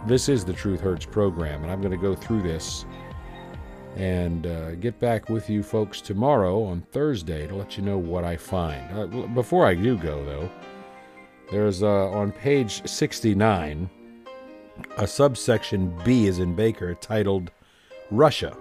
This 0.06 0.28
is 0.28 0.44
the 0.44 0.52
Truth 0.52 0.80
Hurts 0.80 1.06
program, 1.06 1.62
and 1.62 1.72
I'm 1.72 1.80
going 1.80 1.92
to 1.92 1.96
go 1.96 2.14
through 2.14 2.42
this 2.42 2.84
and 3.96 4.46
uh, 4.46 4.74
get 4.76 4.98
back 4.98 5.28
with 5.28 5.50
you 5.50 5.62
folks 5.62 6.00
tomorrow 6.00 6.62
on 6.62 6.82
Thursday 6.92 7.46
to 7.46 7.54
let 7.54 7.76
you 7.76 7.82
know 7.82 7.98
what 7.98 8.24
I 8.24 8.36
find. 8.36 8.98
Uh, 8.98 9.26
before 9.28 9.66
I 9.66 9.74
do 9.74 9.96
go, 9.96 10.24
though, 10.24 10.50
there's 11.50 11.82
uh, 11.82 12.08
on 12.10 12.32
page 12.32 12.88
69 12.88 13.90
a 14.96 15.06
subsection 15.06 15.94
B 16.04 16.26
is 16.26 16.38
in 16.38 16.54
Baker 16.54 16.94
titled 16.94 17.50
Russia 18.10 18.56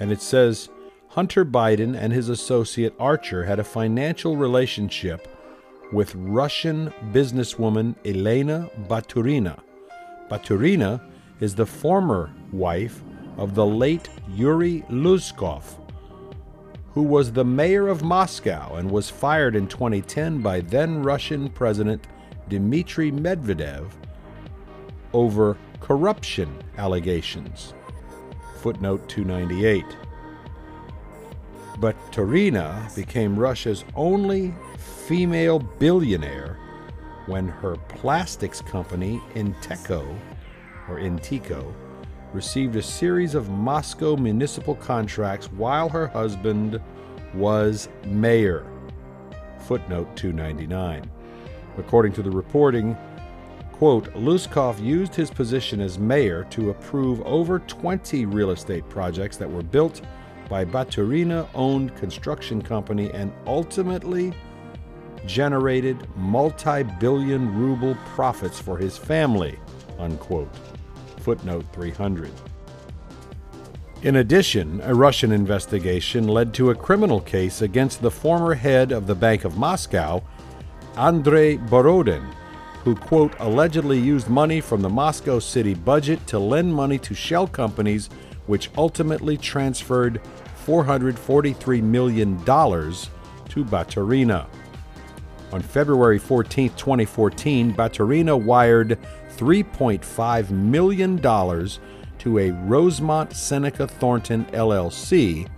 and 0.00 0.10
it 0.10 0.20
says 0.20 0.68
Hunter 1.08 1.44
Biden 1.44 1.96
and 1.96 2.12
his 2.12 2.28
associate 2.28 2.94
Archer 2.98 3.44
had 3.44 3.58
a 3.58 3.64
financial 3.64 4.36
relationship 4.36 5.28
with 5.92 6.14
Russian 6.14 6.92
businesswoman 7.12 7.94
Elena 8.04 8.70
Baturina. 8.88 9.60
Baturina 10.30 11.00
is 11.40 11.54
the 11.54 11.66
former 11.66 12.32
wife 12.50 13.02
of 13.36 13.54
the 13.54 13.66
late 13.66 14.08
Yuri 14.34 14.82
Luzhkov, 14.90 15.62
who 16.94 17.02
was 17.02 17.32
the 17.32 17.44
mayor 17.44 17.88
of 17.88 18.02
Moscow 18.02 18.74
and 18.76 18.90
was 18.90 19.08
fired 19.10 19.56
in 19.56 19.66
2010 19.66 20.40
by 20.40 20.60
then 20.60 21.02
Russian 21.02 21.48
President 21.48 22.06
Dmitry 22.48 23.10
Medvedev 23.10 23.86
over 25.12 25.56
corruption 25.80 26.62
allegations 26.78 27.74
footnote 28.62 29.08
298. 29.08 29.84
But 31.78 31.96
Turina 32.12 32.94
became 32.94 33.36
Russia's 33.36 33.84
only 33.96 34.54
female 35.08 35.58
billionaire 35.58 36.58
when 37.26 37.48
her 37.48 37.74
plastics 37.88 38.60
company, 38.60 39.20
Inteco, 39.34 40.16
or 40.88 40.98
Intico, 40.98 41.72
received 42.34 42.76
a 42.76 42.82
series 42.82 43.34
of 43.34 43.50
Moscow 43.50 44.16
municipal 44.16 44.74
contracts 44.74 45.50
while 45.52 45.88
her 45.88 46.06
husband 46.06 46.80
was 47.34 47.88
mayor. 48.04 48.66
Footnote 49.58 50.14
299. 50.16 51.10
According 51.78 52.12
to 52.14 52.22
the 52.22 52.30
reporting, 52.30 52.96
quote, 53.72 54.12
Luzhkov 54.14 54.82
used 54.82 55.14
his 55.14 55.30
position 55.30 55.80
as 55.80 55.98
mayor 55.98 56.44
to 56.50 56.70
approve 56.70 57.20
over 57.22 57.58
20 57.60 58.26
real 58.26 58.50
estate 58.50 58.88
projects 58.88 59.36
that 59.36 59.50
were 59.50 59.62
built 59.62 60.02
by 60.48 60.64
Baturina 60.64 61.48
owned 61.54 61.96
construction 61.96 62.60
company 62.60 63.10
and 63.12 63.32
ultimately 63.46 64.34
generated 65.26 66.06
multi 66.16 66.82
billion 67.00 67.54
ruble 67.54 67.94
profits 68.14 68.58
for 68.58 68.76
his 68.76 68.98
family. 68.98 69.58
Unquote. 69.98 70.48
Footnote 71.22 71.64
300. 71.72 72.30
In 74.02 74.16
addition, 74.16 74.80
a 74.82 74.92
Russian 74.92 75.30
investigation 75.30 76.26
led 76.26 76.52
to 76.54 76.70
a 76.70 76.74
criminal 76.74 77.20
case 77.20 77.62
against 77.62 78.02
the 78.02 78.10
former 78.10 78.54
head 78.54 78.90
of 78.90 79.06
the 79.06 79.14
Bank 79.14 79.44
of 79.44 79.56
Moscow, 79.56 80.22
Andrei 80.96 81.56
Borodin, 81.56 82.24
who, 82.82 82.96
quote, 82.96 83.32
allegedly 83.38 84.00
used 84.00 84.28
money 84.28 84.60
from 84.60 84.82
the 84.82 84.88
Moscow 84.88 85.38
city 85.38 85.74
budget 85.74 86.26
to 86.26 86.40
lend 86.40 86.74
money 86.74 86.98
to 86.98 87.14
shell 87.14 87.46
companies, 87.46 88.10
which 88.46 88.70
ultimately 88.76 89.36
transferred 89.36 90.20
$443 90.66 91.82
million 91.82 92.36
to 92.38 93.64
Baturina. 93.64 94.46
On 95.52 95.60
February 95.60 96.18
14, 96.18 96.70
2014, 96.70 97.74
Baturina 97.74 98.40
wired 98.40 98.98
$3.5 99.36 100.50
million 100.50 101.18
to 102.18 102.38
a 102.38 102.50
Rosemont 102.50 103.32
Seneca 103.32 103.86
Thornton 103.86 104.44
LLC, 104.46 105.48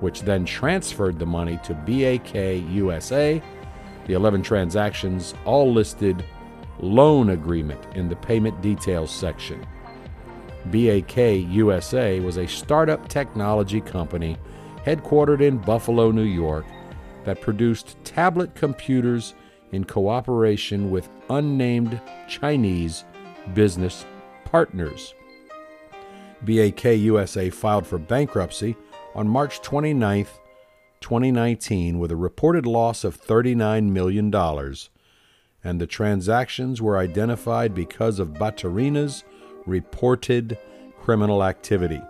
which 0.00 0.22
then 0.22 0.46
transferred 0.46 1.18
the 1.18 1.26
money 1.26 1.58
to 1.64 1.74
BAK 1.74 2.34
USA. 2.70 3.42
The 4.06 4.14
11 4.14 4.42
transactions 4.42 5.34
all 5.44 5.70
listed 5.72 6.24
loan 6.80 7.30
agreement 7.30 7.80
in 7.94 8.08
the 8.08 8.16
payment 8.16 8.60
details 8.60 9.10
section. 9.10 9.64
BAK 10.66 11.16
USA 11.16 12.20
was 12.20 12.38
a 12.38 12.46
startup 12.46 13.08
technology 13.08 13.80
company 13.80 14.36
headquartered 14.84 15.40
in 15.40 15.58
Buffalo, 15.58 16.10
New 16.10 16.22
York, 16.22 16.64
that 17.24 17.40
produced 17.40 17.96
tablet 18.04 18.54
computers 18.54 19.34
in 19.72 19.84
cooperation 19.84 20.90
with 20.90 21.08
unnamed 21.30 22.00
Chinese 22.28 23.04
business 23.54 24.06
partners. 24.44 25.14
BAK 26.42 26.84
USA 26.84 27.50
filed 27.50 27.86
for 27.86 27.98
bankruptcy 27.98 28.76
on 29.14 29.26
March 29.26 29.60
29, 29.62 30.26
2019, 31.00 31.98
with 31.98 32.10
a 32.10 32.16
reported 32.16 32.66
loss 32.66 33.04
of 33.04 33.20
$39 33.20 33.90
million, 33.90 34.30
and 35.66 35.80
the 35.80 35.86
transactions 35.86 36.80
were 36.80 36.96
identified 36.96 37.74
because 37.74 38.20
of 38.20 38.34
Baturina's 38.34 39.24
reported 39.66 40.56
criminal 41.00 41.42
activity. 41.42 42.00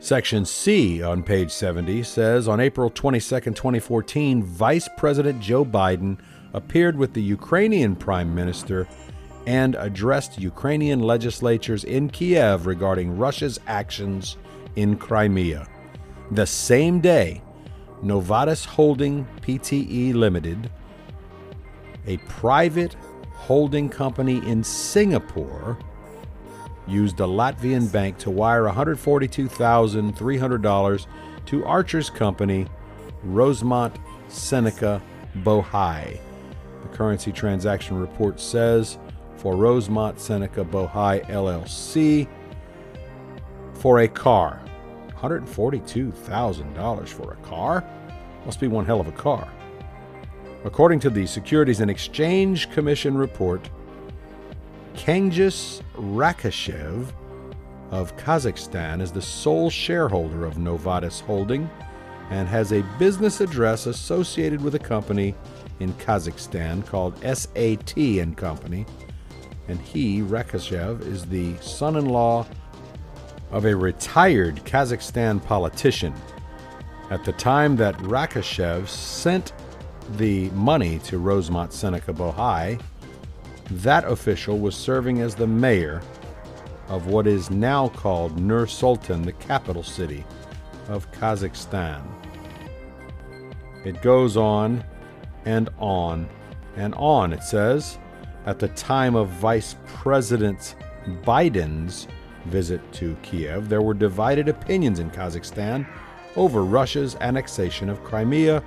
Section 0.00 0.46
C 0.46 1.02
on 1.02 1.22
page 1.22 1.50
70 1.50 2.02
says 2.02 2.48
on 2.48 2.58
April 2.58 2.88
22, 2.88 3.20
2014, 3.20 4.42
Vice 4.42 4.88
President 4.96 5.40
Joe 5.40 5.62
Biden 5.62 6.18
appeared 6.54 6.96
with 6.96 7.12
the 7.12 7.22
Ukrainian 7.22 7.94
Prime 7.94 8.34
Minister 8.34 8.88
and 9.46 9.74
addressed 9.74 10.38
Ukrainian 10.38 11.00
legislatures 11.00 11.84
in 11.84 12.08
Kiev 12.08 12.66
regarding 12.66 13.18
Russia's 13.18 13.60
actions 13.66 14.38
in 14.76 14.96
Crimea. 14.96 15.68
The 16.30 16.46
same 16.46 17.00
day, 17.00 17.42
Novatus 18.02 18.64
Holding 18.64 19.26
Pte. 19.42 20.14
Limited, 20.14 20.70
a 22.06 22.16
private 22.18 22.94
holding 23.32 23.88
company 23.88 24.36
in 24.48 24.62
Singapore, 24.64 25.78
used 26.86 27.18
a 27.20 27.24
Latvian 27.24 27.90
bank 27.90 28.18
to 28.18 28.30
wire 28.30 28.64
$142,300 28.64 31.06
to 31.46 31.64
Archer's 31.64 32.10
company, 32.10 32.66
Rosemont 33.22 33.96
Seneca 34.28 35.00
Bohai. 35.38 36.20
The 36.82 36.88
currency 36.88 37.32
transaction 37.32 37.98
report 37.98 38.38
says 38.40 38.98
for 39.36 39.56
Rosemont 39.56 40.20
Seneca 40.20 40.62
Bohai 40.64 41.24
LLC 41.26 42.28
for 43.74 44.00
a 44.00 44.08
car. 44.08 44.60
$142,000 45.18 47.08
for 47.08 47.32
a 47.32 47.36
car? 47.36 47.82
Must 48.44 48.60
be 48.60 48.68
one 48.68 48.84
hell 48.84 49.00
of 49.00 49.08
a 49.08 49.12
car. 49.12 49.48
According 50.64 51.00
to 51.00 51.10
the 51.10 51.26
Securities 51.26 51.80
and 51.80 51.90
Exchange 51.90 52.70
Commission 52.70 53.18
report, 53.18 53.68
Kenes 54.94 55.82
Rakishev 55.94 57.12
of 57.90 58.16
Kazakhstan 58.16 59.02
is 59.02 59.12
the 59.12 59.20
sole 59.20 59.68
shareholder 59.68 60.46
of 60.46 60.54
Novatus 60.54 61.20
Holding 61.20 61.68
and 62.30 62.48
has 62.48 62.72
a 62.72 62.82
business 62.98 63.42
address 63.42 63.84
associated 63.84 64.62
with 64.62 64.74
a 64.74 64.78
company 64.78 65.34
in 65.80 65.92
Kazakhstan 65.94 66.86
called 66.86 67.18
SAT 67.18 67.98
and 67.98 68.34
Company. 68.34 68.86
And 69.68 69.78
he, 69.78 70.22
Rakishev, 70.22 71.06
is 71.06 71.26
the 71.26 71.54
son-in-law 71.58 72.46
of 73.50 73.66
a 73.66 73.76
retired 73.76 74.56
Kazakhstan 74.64 75.44
politician. 75.44 76.14
At 77.10 77.22
the 77.26 77.32
time 77.32 77.76
that 77.76 77.96
Rakishev 77.98 78.88
sent 78.88 79.52
the 80.16 80.50
money 80.50 80.98
to 81.00 81.18
Rosemont 81.18 81.72
Seneca 81.72 82.12
Bohai, 82.12 82.80
That 83.70 84.04
official 84.04 84.58
was 84.58 84.76
serving 84.76 85.20
as 85.20 85.34
the 85.34 85.46
mayor 85.46 86.02
of 86.88 87.06
what 87.06 87.26
is 87.26 87.50
now 87.50 87.88
called 87.88 88.38
Nur 88.38 88.66
Sultan, 88.66 89.22
the 89.22 89.32
capital 89.32 89.82
city 89.82 90.24
of 90.88 91.10
Kazakhstan. 91.12 92.02
It 93.84 94.02
goes 94.02 94.36
on 94.36 94.84
and 95.46 95.70
on 95.78 96.28
and 96.76 96.94
on. 96.96 97.32
It 97.32 97.42
says, 97.42 97.98
at 98.46 98.58
the 98.58 98.68
time 98.68 99.14
of 99.14 99.28
Vice 99.28 99.76
President 99.86 100.76
Biden's 101.22 102.06
visit 102.46 102.80
to 102.92 103.16
Kiev, 103.22 103.68
there 103.68 103.82
were 103.82 103.94
divided 103.94 104.48
opinions 104.48 104.98
in 104.98 105.10
Kazakhstan 105.10 105.86
over 106.36 106.64
Russia's 106.64 107.16
annexation 107.16 107.88
of 107.88 108.04
Crimea, 108.04 108.62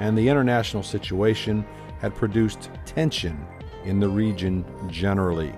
and 0.00 0.16
the 0.16 0.28
international 0.28 0.82
situation 0.82 1.64
had 2.00 2.14
produced 2.14 2.70
tension 2.84 3.46
in 3.84 4.00
the 4.00 4.08
region 4.08 4.64
generally. 4.88 5.52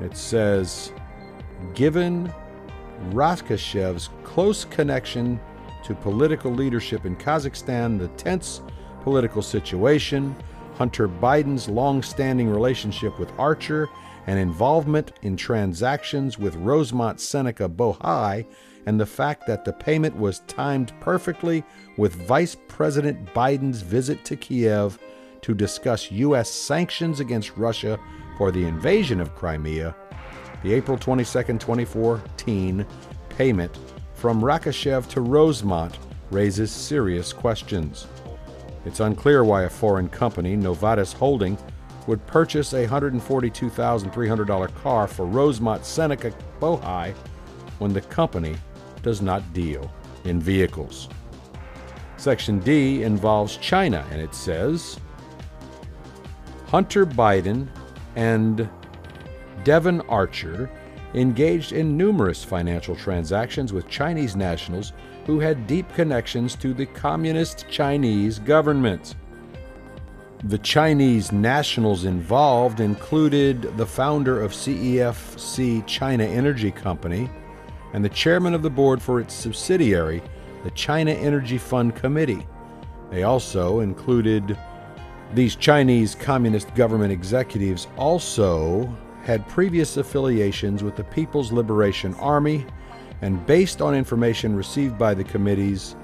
It 0.00 0.16
says, 0.16 0.92
given 1.74 2.32
Rakishev's 3.10 4.10
close 4.24 4.64
connection 4.64 5.40
to 5.84 5.94
political 5.94 6.50
leadership 6.50 7.04
in 7.04 7.16
Kazakhstan, 7.16 7.98
the 7.98 8.08
tense 8.08 8.62
political 9.02 9.42
situation, 9.42 10.34
Hunter 10.74 11.08
Biden's 11.08 11.68
long 11.68 12.02
standing 12.02 12.48
relationship 12.48 13.18
with 13.18 13.32
Archer, 13.38 13.88
and 14.26 14.38
involvement 14.38 15.12
in 15.22 15.36
transactions 15.36 16.38
with 16.38 16.54
Rosemont 16.56 17.20
Seneca 17.20 17.68
Bohai, 17.68 18.46
and 18.86 18.98
the 18.98 19.06
fact 19.06 19.46
that 19.46 19.64
the 19.64 19.72
payment 19.72 20.16
was 20.16 20.40
timed 20.40 20.92
perfectly 21.00 21.64
with 21.96 22.26
Vice 22.26 22.56
President 22.68 23.24
Biden's 23.34 23.82
visit 23.82 24.24
to 24.24 24.36
Kiev 24.36 24.98
to 25.42 25.54
discuss 25.54 26.10
U.S. 26.10 26.50
sanctions 26.50 27.20
against 27.20 27.56
Russia 27.56 27.98
for 28.36 28.50
the 28.50 28.64
invasion 28.64 29.20
of 29.20 29.34
Crimea, 29.34 29.94
the 30.62 30.72
April 30.72 30.96
22, 30.96 31.42
2014 31.58 32.86
payment 33.28 33.78
from 34.14 34.40
Rakishev 34.40 35.08
to 35.08 35.20
Rosemont 35.20 35.98
raises 36.30 36.70
serious 36.70 37.32
questions. 37.32 38.06
It's 38.84 39.00
unclear 39.00 39.44
why 39.44 39.64
a 39.64 39.68
foreign 39.68 40.08
company, 40.08 40.56
Novatus 40.56 41.12
Holding, 41.12 41.58
would 42.06 42.26
purchase 42.26 42.72
a 42.72 42.86
$142,300 42.86 44.74
car 44.76 45.06
for 45.06 45.26
Rosemont 45.26 45.84
Seneca 45.84 46.32
Bohai 46.60 47.14
when 47.78 47.92
the 47.92 48.00
company 48.00 48.56
does 49.02 49.20
not 49.20 49.52
deal 49.52 49.92
in 50.24 50.40
vehicles. 50.40 51.08
Section 52.16 52.60
D 52.60 53.02
involves 53.02 53.56
China, 53.56 54.06
and 54.10 54.20
it 54.20 54.34
says 54.34 54.98
Hunter 56.68 57.04
Biden 57.04 57.68
and 58.16 58.68
Devon 59.64 60.00
Archer 60.02 60.70
engaged 61.14 61.72
in 61.72 61.96
numerous 61.96 62.42
financial 62.42 62.96
transactions 62.96 63.72
with 63.72 63.88
Chinese 63.88 64.36
nationals 64.36 64.92
who 65.26 65.38
had 65.38 65.66
deep 65.66 65.92
connections 65.94 66.56
to 66.56 66.72
the 66.72 66.86
Communist 66.86 67.66
Chinese 67.68 68.38
government. 68.38 69.14
The 70.44 70.58
Chinese 70.58 71.30
nationals 71.30 72.04
involved 72.04 72.80
included 72.80 73.76
the 73.76 73.86
founder 73.86 74.40
of 74.40 74.52
CEFC 74.52 75.86
China 75.86 76.24
Energy 76.24 76.70
Company 76.70 77.30
and 77.92 78.04
the 78.04 78.08
chairman 78.08 78.54
of 78.54 78.62
the 78.62 78.70
board 78.70 79.00
for 79.00 79.20
its 79.20 79.34
subsidiary, 79.34 80.22
the 80.64 80.70
China 80.72 81.10
Energy 81.12 81.58
Fund 81.58 81.94
Committee. 81.94 82.46
They 83.10 83.24
also 83.24 83.80
included 83.80 84.56
these 85.34 85.56
Chinese 85.56 86.14
Communist 86.14 86.74
government 86.74 87.12
executives 87.12 87.88
also 87.96 88.94
had 89.22 89.48
previous 89.48 89.96
affiliations 89.96 90.82
with 90.82 90.96
the 90.96 91.04
People's 91.04 91.52
Liberation 91.52 92.14
Army, 92.14 92.66
and 93.22 93.44
based 93.46 93.80
on 93.80 93.94
information 93.94 94.56
received 94.56 94.98
by 94.98 95.14
the 95.14 95.24
committees, 95.24 95.94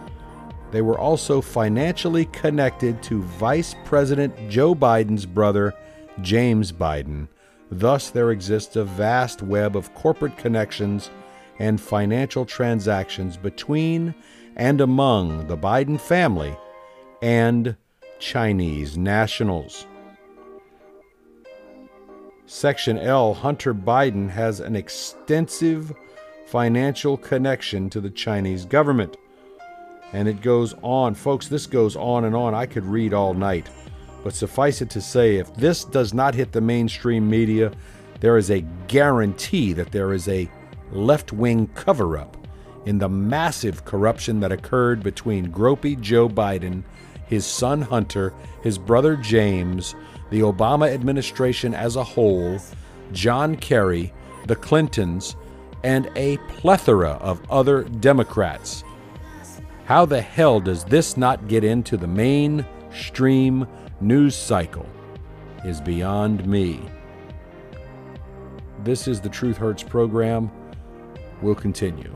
they 0.70 0.82
were 0.82 0.98
also 0.98 1.40
financially 1.40 2.26
connected 2.26 3.02
to 3.02 3.22
Vice 3.22 3.74
President 3.84 4.34
Joe 4.48 4.74
Biden's 4.74 5.26
brother, 5.26 5.74
James 6.20 6.72
Biden. 6.72 7.28
Thus, 7.70 8.10
there 8.10 8.30
exists 8.30 8.76
a 8.76 8.84
vast 8.84 9.42
web 9.42 9.76
of 9.76 9.94
corporate 9.94 10.36
connections 10.36 11.10
and 11.58 11.80
financial 11.80 12.44
transactions 12.44 13.36
between 13.36 14.14
and 14.56 14.80
among 14.80 15.46
the 15.46 15.56
Biden 15.56 16.00
family 16.00 16.56
and 17.22 17.76
Chinese 18.18 18.96
nationals. 18.96 19.86
Section 22.46 22.98
L 22.98 23.34
Hunter 23.34 23.74
Biden 23.74 24.30
has 24.30 24.60
an 24.60 24.74
extensive 24.74 25.92
financial 26.46 27.16
connection 27.16 27.90
to 27.90 28.00
the 28.00 28.10
Chinese 28.10 28.64
government. 28.64 29.16
And 30.14 30.26
it 30.26 30.40
goes 30.40 30.74
on. 30.80 31.14
Folks, 31.14 31.48
this 31.48 31.66
goes 31.66 31.94
on 31.94 32.24
and 32.24 32.34
on. 32.34 32.54
I 32.54 32.64
could 32.64 32.84
read 32.84 33.12
all 33.12 33.34
night. 33.34 33.68
But 34.24 34.34
suffice 34.34 34.80
it 34.80 34.88
to 34.90 35.00
say, 35.02 35.36
if 35.36 35.54
this 35.56 35.84
does 35.84 36.14
not 36.14 36.34
hit 36.34 36.52
the 36.52 36.62
mainstream 36.62 37.28
media, 37.28 37.70
there 38.20 38.38
is 38.38 38.50
a 38.50 38.64
guarantee 38.88 39.74
that 39.74 39.92
there 39.92 40.14
is 40.14 40.26
a 40.28 40.50
left 40.92 41.32
wing 41.32 41.68
cover 41.74 42.16
up 42.16 42.36
in 42.86 42.98
the 42.98 43.08
massive 43.08 43.84
corruption 43.84 44.40
that 44.40 44.52
occurred 44.52 45.02
between 45.02 45.52
Gropey 45.52 46.00
Joe 46.00 46.28
Biden, 46.28 46.82
his 47.26 47.44
son 47.44 47.82
Hunter, 47.82 48.32
his 48.62 48.78
brother 48.78 49.16
James, 49.16 49.94
the 50.30 50.40
Obama 50.40 50.92
administration 50.92 51.74
as 51.74 51.96
a 51.96 52.04
whole, 52.04 52.58
John 53.12 53.56
Kerry, 53.56 54.12
the 54.46 54.56
Clintons, 54.56 55.36
and 55.84 56.10
a 56.16 56.38
plethora 56.48 57.12
of 57.20 57.40
other 57.50 57.84
Democrats. 57.84 58.84
How 59.84 60.04
the 60.04 60.20
hell 60.20 60.60
does 60.60 60.84
this 60.84 61.16
not 61.16 61.48
get 61.48 61.64
into 61.64 61.96
the 61.96 62.06
mainstream 62.06 63.66
news 64.00 64.34
cycle 64.34 64.86
is 65.64 65.80
beyond 65.80 66.46
me. 66.46 66.80
This 68.84 69.08
is 69.08 69.20
the 69.20 69.28
Truth 69.28 69.56
Hurts 69.56 69.82
program. 69.82 70.50
We'll 71.42 71.54
continue. 71.54 72.14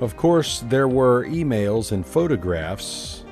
Of 0.00 0.16
course, 0.16 0.60
there 0.68 0.88
were 0.88 1.26
emails 1.26 1.92
and 1.92 2.06
photographs 2.06 3.24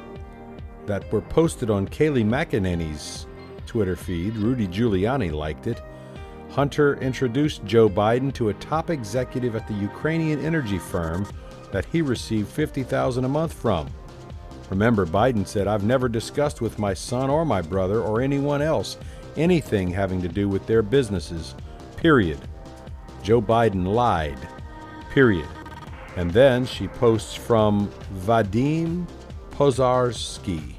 that 0.86 1.10
were 1.12 1.22
posted 1.22 1.70
on 1.70 1.88
Kayleigh 1.88 2.24
McEnany's 2.24 3.26
Twitter 3.66 3.96
feed. 3.96 4.36
Rudy 4.36 4.66
Giuliani 4.68 5.32
liked 5.32 5.66
it. 5.66 5.82
Hunter 6.50 6.96
introduced 6.96 7.64
Joe 7.64 7.88
Biden 7.88 8.32
to 8.34 8.48
a 8.48 8.54
top 8.54 8.90
executive 8.90 9.54
at 9.54 9.66
the 9.68 9.74
Ukrainian 9.74 10.40
energy 10.40 10.78
firm 10.78 11.26
that 11.72 11.84
he 11.84 12.00
received 12.00 12.48
50,000 12.48 13.24
a 13.24 13.28
month 13.28 13.52
from. 13.52 13.88
Remember, 14.70 15.06
Biden 15.06 15.46
said, 15.46 15.66
"I've 15.66 15.84
never 15.84 16.08
discussed 16.08 16.60
with 16.60 16.78
my 16.78 16.94
son 16.94 17.30
or 17.30 17.44
my 17.44 17.62
brother 17.62 18.00
or 18.02 18.20
anyone 18.20 18.62
else 18.62 18.96
anything 19.36 19.90
having 19.90 20.20
to 20.22 20.28
do 20.28 20.48
with 20.48 20.66
their 20.66 20.82
businesses." 20.82 21.54
Period. 21.96 22.38
Joe 23.22 23.42
Biden 23.42 23.86
lied. 23.86 24.38
Period. 25.10 25.48
And 26.16 26.30
then 26.30 26.66
she 26.66 26.88
posts 26.88 27.34
from 27.34 27.90
Vadim 28.14 29.06
Pozharskyi. 29.50 30.74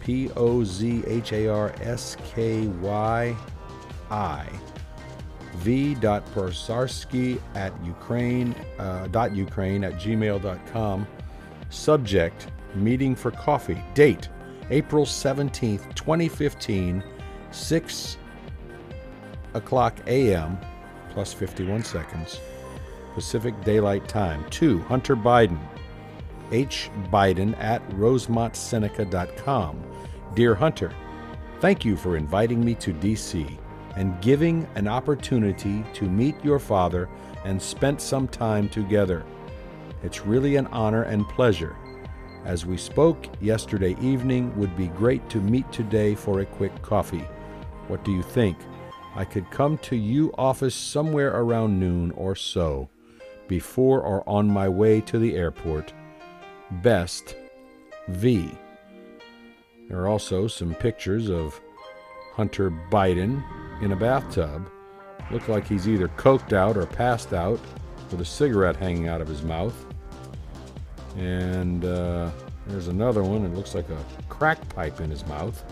P 0.00 0.30
O 0.36 0.62
Z 0.62 1.02
H 1.06 1.32
A 1.32 1.48
R 1.48 1.74
S 1.80 2.16
K 2.32 2.66
Y 2.66 3.36
I. 4.10 4.48
V.Pozharskyi 5.56 7.40
at 7.54 7.72
Ukraine, 7.84 8.54
uh, 8.78 9.06
dot 9.08 9.34
Ukraine 9.34 9.84
at 9.84 9.94
gmail.com. 9.94 11.06
Subject 11.70 12.48
Meeting 12.74 13.16
for 13.16 13.30
Coffee. 13.30 13.82
Date 13.94 14.28
April 14.70 15.06
17th, 15.06 15.94
2015, 15.94 17.02
6 17.50 18.18
o'clock 19.54 19.94
a.m. 20.06 20.58
plus 21.16 21.32
51 21.32 21.82
seconds. 21.82 22.42
Pacific 23.14 23.58
Daylight 23.64 24.06
Time. 24.06 24.44
2. 24.50 24.80
Hunter 24.80 25.16
Biden. 25.16 25.58
H. 26.52 26.90
Biden 27.10 27.58
at 27.58 27.80
rosemontseneca.com. 27.92 29.82
Dear 30.34 30.54
Hunter, 30.54 30.92
thank 31.60 31.86
you 31.86 31.96
for 31.96 32.18
inviting 32.18 32.62
me 32.62 32.74
to 32.74 32.92
D.C. 32.92 33.46
and 33.96 34.20
giving 34.20 34.68
an 34.74 34.86
opportunity 34.86 35.82
to 35.94 36.04
meet 36.04 36.36
your 36.44 36.58
father 36.58 37.08
and 37.46 37.62
spent 37.62 38.02
some 38.02 38.28
time 38.28 38.68
together. 38.68 39.24
It's 40.02 40.26
really 40.26 40.56
an 40.56 40.66
honor 40.66 41.04
and 41.04 41.26
pleasure. 41.30 41.76
As 42.44 42.66
we 42.66 42.76
spoke 42.76 43.26
yesterday 43.40 43.96
evening, 44.02 44.54
would 44.58 44.76
be 44.76 44.88
great 44.88 45.26
to 45.30 45.40
meet 45.40 45.72
today 45.72 46.14
for 46.14 46.40
a 46.40 46.44
quick 46.44 46.82
coffee. 46.82 47.26
What 47.88 48.04
do 48.04 48.12
you 48.12 48.22
think? 48.22 48.58
I 49.16 49.24
could 49.24 49.50
come 49.50 49.78
to 49.78 49.96
you 49.96 50.32
office 50.36 50.74
somewhere 50.74 51.34
around 51.34 51.80
noon 51.80 52.10
or 52.12 52.36
so, 52.36 52.90
before 53.48 54.02
or 54.02 54.22
on 54.28 54.46
my 54.46 54.68
way 54.68 55.00
to 55.00 55.18
the 55.18 55.34
airport. 55.34 55.94
Best, 56.82 57.34
V. 58.08 58.50
There 59.88 59.98
are 59.98 60.08
also 60.08 60.46
some 60.48 60.74
pictures 60.74 61.30
of 61.30 61.58
Hunter 62.34 62.70
Biden 62.90 63.42
in 63.80 63.92
a 63.92 63.96
bathtub. 63.96 64.70
Look 65.30 65.48
like 65.48 65.66
he's 65.66 65.88
either 65.88 66.08
coked 66.08 66.52
out 66.52 66.76
or 66.76 66.84
passed 66.84 67.32
out 67.32 67.60
with 68.10 68.20
a 68.20 68.24
cigarette 68.24 68.76
hanging 68.76 69.08
out 69.08 69.22
of 69.22 69.28
his 69.28 69.42
mouth. 69.42 69.74
And 71.16 71.86
uh, 71.86 72.30
there's 72.66 72.88
another 72.88 73.22
one. 73.22 73.46
It 73.46 73.54
looks 73.54 73.74
like 73.74 73.88
a 73.88 74.04
crack 74.28 74.68
pipe 74.74 75.00
in 75.00 75.10
his 75.10 75.26
mouth. 75.26 75.64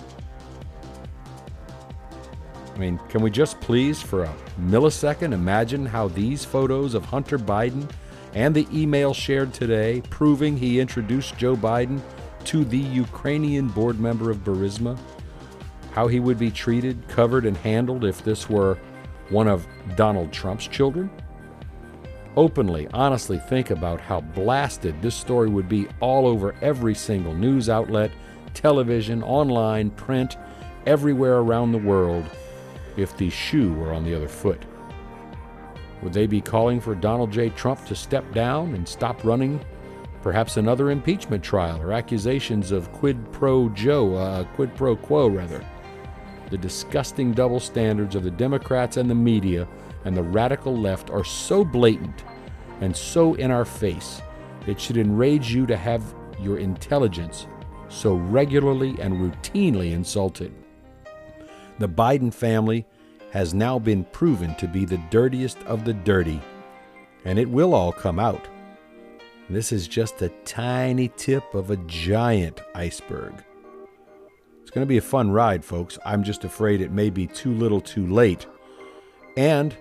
I 2.75 2.79
mean, 2.79 2.99
can 3.09 3.23
we 3.23 3.31
just 3.31 3.61
please, 3.61 4.03
for 4.03 4.25
a 4.25 4.35
millisecond, 4.61 5.33
imagine 5.33 5.87
how 5.87 6.09
these 6.09 6.45
photos 6.45 6.95
of 6.95 7.05
Hunter 7.05 7.39
Biden 7.39 7.89
and 8.35 8.53
the 8.53 8.67
email 8.73 9.15
shared 9.15 9.55
today 9.55 10.03
proving 10.11 10.57
he 10.57 10.81
introduced 10.81 11.39
Joe 11.39 11.55
Biden 11.55 12.01
to 12.47 12.65
the 12.65 12.79
Ukrainian 12.79 13.69
board 13.69 14.01
member 14.01 14.29
of 14.29 14.39
Burisma, 14.39 14.99
how 15.93 16.09
he 16.09 16.19
would 16.19 16.37
be 16.37 16.51
treated, 16.51 17.07
covered, 17.07 17.47
and 17.47 17.57
handled 17.59 18.05
if 18.05 18.25
this 18.25 18.51
were 18.51 18.77
one 19.29 19.47
of 19.47 19.67
Donald 19.95 20.33
Trump's 20.33 20.67
children? 20.67 21.09
Openly, 22.37 22.89
honestly 22.93 23.39
think 23.39 23.71
about 23.71 24.01
how 24.01 24.21
blasted 24.21 25.01
this 25.01 25.15
story 25.15 25.49
would 25.49 25.69
be 25.69 25.87
all 26.01 26.27
over 26.27 26.57
every 26.61 26.97
single 26.97 27.35
news 27.35 27.69
outlet, 27.69 28.11
television, 28.53 29.23
online, 29.23 29.91
print, 29.91 30.37
everywhere 30.87 31.37
around 31.37 31.71
the 31.71 31.79
world 31.79 32.29
if 32.97 33.17
the 33.17 33.31
shoe 33.31 33.73
were 33.75 33.93
on 33.93 34.05
the 34.05 34.15
other 34.15 34.29
foot. 34.29 34.63
Would 36.03 36.13
they 36.13 36.27
be 36.27 36.41
calling 36.41 36.81
for 36.81 36.95
Donald 36.95 37.33
J. 37.33 37.51
Trump 37.51 37.85
to 37.87 37.95
step 37.95 38.31
down 38.33 38.75
and 38.75 38.87
stop 38.87 39.25
running 39.25 39.65
perhaps 40.23 40.57
another 40.57 40.91
impeachment 40.91 41.43
trial 41.43 41.81
or 41.81 41.93
accusations 41.93 42.71
of 42.71 42.93
quid 42.93 43.33
pro 43.33 43.69
Joe, 43.71 44.15
uh, 44.15 44.45
quid 44.55 44.75
pro 44.77 44.97
quo 44.97 45.29
rather? 45.29 45.65
The 46.51 46.59
disgusting 46.59 47.33
double 47.33 47.61
standards 47.61 48.15
of 48.15 48.23
the 48.23 48.31
Democrats 48.31 48.97
and 48.97 49.09
the 49.09 49.15
media 49.15 49.67
and 50.05 50.17
the 50.17 50.23
radical 50.23 50.77
left 50.77 51.11
are 51.11 51.25
so 51.25 51.65
blatant 51.65 52.25
and 52.81 52.95
so 52.95 53.35
in 53.35 53.51
our 53.51 53.65
face, 53.65 54.21
it 54.67 54.81
should 54.81 54.97
enrage 54.97 55.53
you 55.53 55.67
to 55.67 55.77
have 55.77 56.03
your 56.41 56.59
intelligence 56.59 57.47
so 57.89 58.15
regularly 58.15 58.97
and 59.01 59.15
routinely 59.15 59.93
insulted. 59.93 60.53
The 61.79 61.89
Biden 61.89 62.33
family 62.33 62.87
has 63.33 63.53
now 63.53 63.79
been 63.79 64.05
proven 64.05 64.55
to 64.57 64.69
be 64.69 64.85
the 64.85 65.03
dirtiest 65.11 65.59
of 65.65 65.85
the 65.85 65.95
dirty, 65.95 66.41
and 67.25 67.39
it 67.39 67.51
will 67.51 67.75
all 67.75 67.93
come 67.93 68.21
out. 68.21 68.47
This 69.51 69.73
is 69.73 69.89
just 69.89 70.23
a 70.23 70.29
tiny 70.45 71.09
tip 71.17 71.53
of 71.53 71.71
a 71.71 71.77
giant 71.79 72.61
iceberg. 72.75 73.35
It's 74.63 74.71
going 74.71 74.87
to 74.87 74.89
be 74.89 74.99
a 74.99 75.03
fun 75.03 75.31
ride, 75.31 75.65
folks. 75.65 75.99
I'm 76.07 76.23
just 76.23 76.45
afraid 76.45 76.81
it 76.81 76.93
may 76.93 77.11
be 77.11 77.27
too 77.27 77.53
little 77.53 77.81
too 77.81 78.07
late, 78.07 78.47
and 79.37 79.77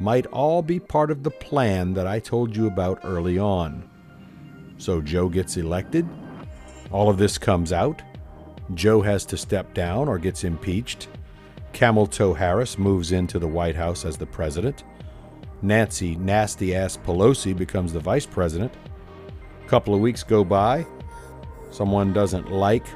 might 0.00 0.26
all 0.26 0.62
be 0.62 0.80
part 0.80 1.10
of 1.10 1.22
the 1.22 1.30
plan 1.30 1.94
that 1.94 2.06
I 2.06 2.18
told 2.18 2.54
you 2.56 2.66
about 2.66 3.00
early 3.04 3.38
on. 3.38 3.88
So 4.78 5.00
Joe 5.00 5.28
gets 5.28 5.56
elected, 5.56 6.06
all 6.90 7.08
of 7.08 7.18
this 7.18 7.38
comes 7.38 7.72
out, 7.72 8.02
Joe 8.74 9.00
has 9.00 9.24
to 9.26 9.36
step 9.36 9.72
down 9.74 10.08
or 10.08 10.18
gets 10.18 10.44
impeached, 10.44 11.08
Camel 11.76 12.06
Toe 12.06 12.32
Harris 12.32 12.78
moves 12.78 13.12
into 13.12 13.38
the 13.38 13.46
White 13.46 13.76
House 13.76 14.06
as 14.06 14.16
the 14.16 14.24
president. 14.24 14.82
Nancy 15.60 16.16
Nasty 16.16 16.74
Ass 16.74 16.96
Pelosi 16.96 17.54
becomes 17.54 17.92
the 17.92 18.00
vice 18.00 18.24
president. 18.24 18.72
A 19.62 19.68
couple 19.68 19.94
of 19.94 20.00
weeks 20.00 20.22
go 20.22 20.42
by. 20.42 20.86
Someone 21.70 22.14
doesn't 22.14 22.50
like 22.50 22.86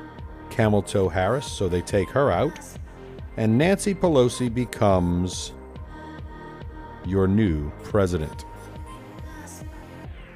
Camel 0.48 0.80
Toe 0.80 1.10
Harris, 1.10 1.44
so 1.44 1.68
they 1.68 1.82
take 1.82 2.08
her 2.08 2.30
out. 2.30 2.58
And 3.36 3.58
Nancy 3.58 3.94
Pelosi 3.94 4.52
becomes 4.52 5.52
your 7.04 7.28
new 7.28 7.70
president. 7.84 8.46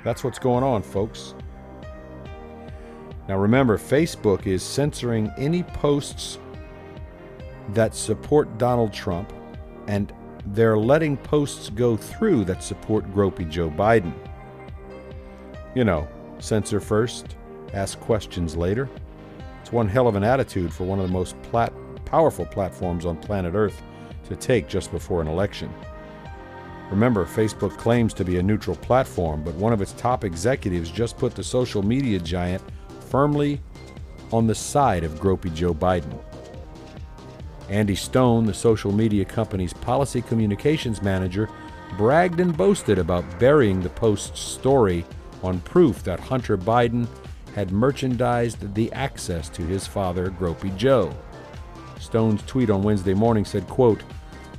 That's 0.04 0.22
what's 0.22 0.38
going 0.38 0.62
on, 0.62 0.82
folks. 0.82 1.34
Now 3.26 3.38
remember, 3.38 3.78
Facebook 3.78 4.46
is 4.46 4.62
censoring 4.62 5.32
any 5.38 5.62
posts 5.62 6.38
that 7.70 7.94
support 7.94 8.58
Donald 8.58 8.92
Trump, 8.92 9.32
and 9.86 10.12
they're 10.48 10.78
letting 10.78 11.16
posts 11.16 11.70
go 11.70 11.96
through 11.96 12.44
that 12.44 12.62
support 12.62 13.10
gropey 13.14 13.48
Joe 13.48 13.70
Biden. 13.70 14.12
You 15.74 15.84
know, 15.84 16.06
censor 16.38 16.80
first, 16.80 17.36
ask 17.72 17.98
questions 18.00 18.56
later. 18.56 18.88
It's 19.62 19.72
one 19.72 19.88
hell 19.88 20.06
of 20.06 20.14
an 20.14 20.24
attitude 20.24 20.72
for 20.72 20.84
one 20.84 20.98
of 21.00 21.06
the 21.06 21.12
most 21.12 21.40
plat- 21.42 21.72
powerful 22.04 22.44
platforms 22.44 23.06
on 23.06 23.16
planet 23.16 23.54
Earth 23.54 23.82
to 24.28 24.36
take 24.36 24.68
just 24.68 24.90
before 24.92 25.20
an 25.20 25.26
election. 25.26 25.72
Remember, 26.90 27.24
Facebook 27.24 27.76
claims 27.78 28.12
to 28.14 28.24
be 28.24 28.36
a 28.36 28.42
neutral 28.42 28.76
platform, 28.76 29.42
but 29.42 29.54
one 29.54 29.72
of 29.72 29.80
its 29.80 29.92
top 29.92 30.22
executives 30.22 30.90
just 30.90 31.16
put 31.16 31.34
the 31.34 31.42
social 31.42 31.82
media 31.82 32.18
giant 32.18 32.62
firmly 33.08 33.60
on 34.32 34.46
the 34.46 34.54
side 34.54 35.02
of 35.02 35.18
gropey 35.18 35.52
Joe 35.54 35.74
Biden. 35.74 36.18
Andy 37.68 37.94
Stone, 37.94 38.44
the 38.44 38.54
social 38.54 38.92
media 38.92 39.24
company's 39.24 39.72
policy 39.72 40.20
communications 40.22 41.02
manager, 41.02 41.48
bragged 41.96 42.40
and 42.40 42.56
boasted 42.56 42.98
about 42.98 43.38
burying 43.38 43.80
the 43.80 43.88
Post's 43.90 44.40
story 44.40 45.04
on 45.42 45.60
proof 45.60 46.02
that 46.04 46.20
Hunter 46.20 46.56
Biden 46.58 47.06
had 47.54 47.70
merchandised 47.70 48.74
the 48.74 48.92
access 48.92 49.48
to 49.50 49.62
his 49.62 49.86
father, 49.86 50.30
Gropey 50.30 50.76
Joe. 50.76 51.14
Stone's 52.00 52.42
tweet 52.42 52.70
on 52.70 52.82
Wednesday 52.82 53.14
morning 53.14 53.44
said, 53.44 53.66
quote, 53.68 54.02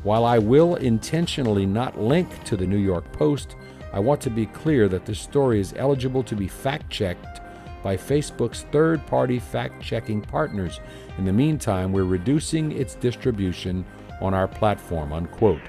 While 0.04 0.26
I 0.26 0.40
will 0.40 0.76
intentionally 0.76 1.66
not 1.66 2.00
link 2.00 2.44
to 2.46 2.56
the 2.56 2.66
New 2.66 2.78
York 2.78 3.12
Post, 3.12 3.56
I 3.94 4.00
want 4.00 4.22
to 4.22 4.30
be 4.30 4.46
clear 4.48 4.88
that 4.88 5.06
this 5.06 5.20
story 5.20 5.60
is 5.60 5.74
eligible 5.78 6.24
to 6.24 6.36
be 6.36 6.48
fact 6.48 6.90
checked 6.90 7.42
by 7.86 7.96
Facebook's 7.96 8.64
third 8.72 9.06
party 9.06 9.38
fact 9.38 9.80
checking 9.80 10.20
partners. 10.20 10.80
In 11.20 11.26
the 11.26 11.32
meantime, 11.32 11.92
we're 11.92 12.04
reducing 12.04 12.72
its 12.72 12.96
distribution 12.96 13.86
on 14.22 14.34
our 14.34 14.48
platform. 14.48 15.14
Unquote. 15.14 15.62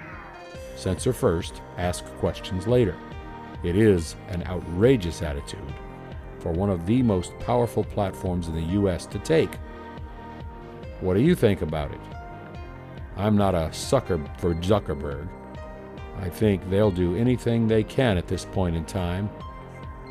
Censor 0.76 1.12
first, 1.12 1.61
ask 1.76 2.07
questions 2.16 2.66
later. 2.66 2.96
It 3.62 3.76
is 3.76 4.16
an 4.29 4.44
outrageous 4.44 5.20
attitude 5.20 5.74
for 6.38 6.52
one 6.52 6.70
of 6.70 6.87
the 6.87 7.02
most 7.02 7.38
powerful 7.40 7.85
platforms 7.85 8.48
in 8.48 8.55
the 8.55 8.72
U.S. 8.72 9.05
to 9.09 9.18
take. 9.18 9.55
What 11.00 11.18
do 11.18 11.20
you 11.20 11.35
think 11.35 11.61
about 11.61 11.92
it? 11.92 12.00
I'm 13.18 13.37
not 13.37 13.55
a 13.55 13.70
sucker 13.74 14.24
for 14.38 14.55
Zuckerberg. 14.55 15.29
I 16.18 16.31
think 16.31 16.70
they'll 16.70 16.90
do 16.90 17.14
anything 17.14 17.68
they 17.68 17.85
can 17.85 18.16
at 18.16 18.26
this 18.26 18.46
point 18.46 18.74
in 18.74 18.87
time 18.87 19.29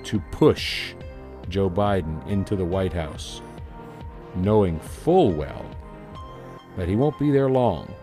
to 0.04 0.20
push 0.32 0.94
Joe 1.50 1.70
Biden 1.70 2.26
into 2.28 2.56
the 2.56 2.66
White 2.66 2.94
House, 2.94 3.42
knowing 4.36 4.80
full 4.80 5.32
well 5.32 5.66
that 6.78 6.88
he 6.88 6.96
won't 6.96 7.18
be 7.20 7.32
there 7.32 7.50
long, 7.50 7.94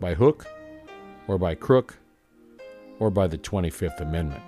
by 0.00 0.14
hook 0.14 0.46
or 1.26 1.38
by 1.38 1.54
crook 1.54 1.96
or 2.98 3.10
by 3.10 3.26
the 3.26 3.38
25th 3.38 4.00
Amendment. 4.00 4.42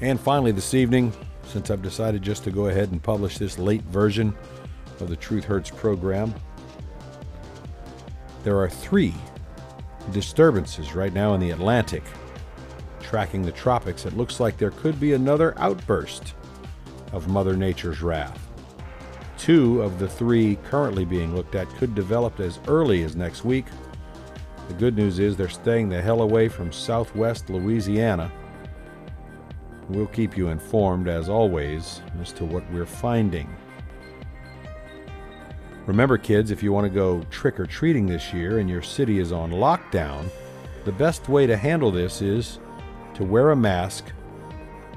And 0.00 0.18
finally, 0.18 0.50
this 0.50 0.74
evening, 0.74 1.12
since 1.44 1.70
I've 1.70 1.80
decided 1.80 2.22
just 2.22 2.42
to 2.44 2.50
go 2.50 2.66
ahead 2.66 2.90
and 2.90 3.00
publish 3.00 3.38
this 3.38 3.56
late 3.56 3.82
version 3.82 4.34
of 5.02 5.08
the 5.08 5.16
Truth 5.16 5.44
Hurts 5.44 5.70
program. 5.70 6.34
There 8.44 8.58
are 8.58 8.70
three 8.70 9.14
disturbances 10.12 10.94
right 10.94 11.12
now 11.12 11.34
in 11.34 11.40
the 11.40 11.50
Atlantic. 11.50 12.02
Tracking 13.00 13.42
the 13.42 13.52
tropics, 13.52 14.06
it 14.06 14.16
looks 14.16 14.40
like 14.40 14.56
there 14.56 14.70
could 14.70 14.98
be 14.98 15.12
another 15.12 15.54
outburst 15.58 16.34
of 17.12 17.28
Mother 17.28 17.56
Nature's 17.56 18.00
wrath. 18.00 18.48
Two 19.36 19.82
of 19.82 19.98
the 19.98 20.08
three 20.08 20.56
currently 20.64 21.04
being 21.04 21.34
looked 21.34 21.54
at 21.54 21.68
could 21.70 21.94
develop 21.94 22.40
as 22.40 22.58
early 22.68 23.02
as 23.02 23.16
next 23.16 23.44
week. 23.44 23.66
The 24.68 24.74
good 24.74 24.96
news 24.96 25.18
is 25.18 25.36
they're 25.36 25.48
staying 25.48 25.88
the 25.88 26.00
hell 26.00 26.22
away 26.22 26.48
from 26.48 26.72
southwest 26.72 27.50
Louisiana. 27.50 28.30
We'll 29.88 30.06
keep 30.06 30.36
you 30.36 30.48
informed, 30.48 31.08
as 31.08 31.28
always, 31.28 32.00
as 32.20 32.32
to 32.34 32.44
what 32.44 32.62
we're 32.72 32.86
finding. 32.86 33.54
Remember, 35.92 36.16
kids, 36.16 36.50
if 36.50 36.62
you 36.62 36.72
want 36.72 36.86
to 36.86 36.90
go 36.90 37.22
trick 37.30 37.60
or 37.60 37.66
treating 37.66 38.06
this 38.06 38.32
year 38.32 38.60
and 38.60 38.70
your 38.70 38.80
city 38.80 39.18
is 39.18 39.30
on 39.30 39.50
lockdown, 39.50 40.26
the 40.86 40.92
best 40.92 41.28
way 41.28 41.46
to 41.46 41.54
handle 41.54 41.90
this 41.90 42.22
is 42.22 42.60
to 43.12 43.24
wear 43.24 43.50
a 43.50 43.56
mask, 43.56 44.06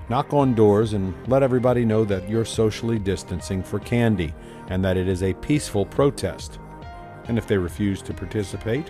knock 0.07 0.33
on 0.33 0.55
doors, 0.55 0.93
and 0.93 1.13
let 1.27 1.43
everybody 1.43 1.83
know 1.83 2.05
that 2.05 2.29
you're 2.29 2.45
socially 2.45 2.97
distancing 2.97 3.61
for 3.61 3.77
candy 3.79 4.33
and 4.69 4.85
that 4.85 4.95
it 4.95 5.09
is 5.09 5.21
a 5.21 5.33
peaceful 5.33 5.85
protest. 5.85 6.59
And 7.25 7.37
if 7.37 7.45
they 7.45 7.57
refuse 7.57 8.01
to 8.03 8.13
participate, 8.13 8.89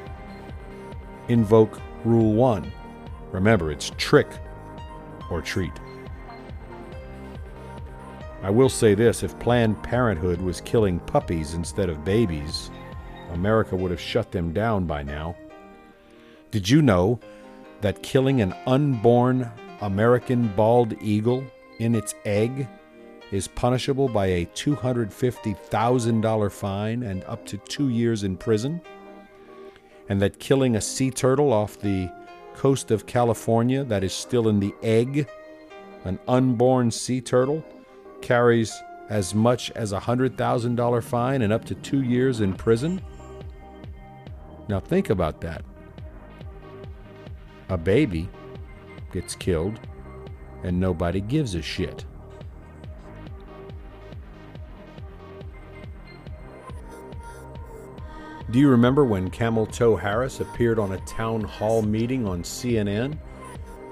invoke 1.28 1.82
Rule 2.04 2.34
1. 2.34 2.72
Remember, 3.32 3.72
it's 3.72 3.92
trick 3.98 4.30
or 5.32 5.42
treat. 5.42 5.74
I 8.46 8.50
will 8.52 8.70
say 8.70 8.94
this 8.94 9.24
if 9.24 9.40
Planned 9.40 9.82
Parenthood 9.82 10.40
was 10.40 10.62
killing 10.62 11.00
puppies 11.00 11.56
instead 11.56 11.90
of 11.90 12.06
babies, 12.06 12.70
America 13.32 13.76
would 13.76 13.90
have 13.90 14.00
shut 14.00 14.32
them 14.32 14.54
down 14.54 14.86
by 14.86 15.02
now. 15.02 15.36
Did 16.52 16.70
you 16.70 16.84
know 16.84 17.20
that 17.82 18.04
killing 18.04 18.42
an 18.42 18.54
unborn 18.68 19.52
American 19.82 20.50
bald 20.50 20.94
eagle 21.02 21.44
in 21.80 21.96
its 21.96 22.14
egg 22.24 22.68
is 23.32 23.48
punishable 23.48 24.10
by 24.10 24.28
a 24.28 24.46
$250,000 24.46 26.52
fine 26.52 27.02
and 27.02 27.24
up 27.24 27.48
to 27.48 27.58
two 27.58 27.90
years 27.90 28.24
in 28.24 28.38
prison? 28.38 28.80
And 30.08 30.22
that 30.22 30.38
killing 30.38 30.76
a 30.76 30.82
sea 30.82 31.10
turtle 31.10 31.52
off 31.52 31.80
the 31.80 32.12
coast 32.54 32.92
of 32.92 33.08
California 33.08 33.84
that 33.86 34.04
is 34.04 34.14
still 34.14 34.50
in 34.50 34.60
the 34.60 34.76
egg, 34.84 35.28
an 36.04 36.20
unborn 36.28 36.92
sea 36.92 37.22
turtle, 37.22 37.66
carries 38.26 38.82
as 39.10 39.36
much 39.36 39.70
as 39.72 39.94
a 39.94 40.00
$100,000 40.00 41.04
fine 41.04 41.44
and 41.44 41.54
up 41.54 41.64
to 41.64 41.76
two 41.76 42.02
years 42.02 42.42
in 42.42 42.54
prison? 42.54 43.00
Now 44.68 44.80
think 44.80 45.12
about 45.12 45.42
that. 45.42 45.64
A 47.70 47.78
baby 47.78 48.28
gets 49.12 49.36
killed 49.36 49.80
and 50.64 50.80
nobody 50.80 51.22
gives 51.22 51.54
a 51.54 51.62
shit. 51.62 52.04
Do 58.50 58.60
you 58.60 58.70
remember 58.70 59.06
when 59.06 59.30
Camel 59.30 59.68
Toe 59.68 59.96
Harris 59.96 60.40
appeared 60.40 60.80
on 60.80 60.94
a 60.94 61.00
town 61.06 61.42
hall 61.42 61.84
meeting 61.84 62.28
on 62.28 62.42
CNN 62.42 63.20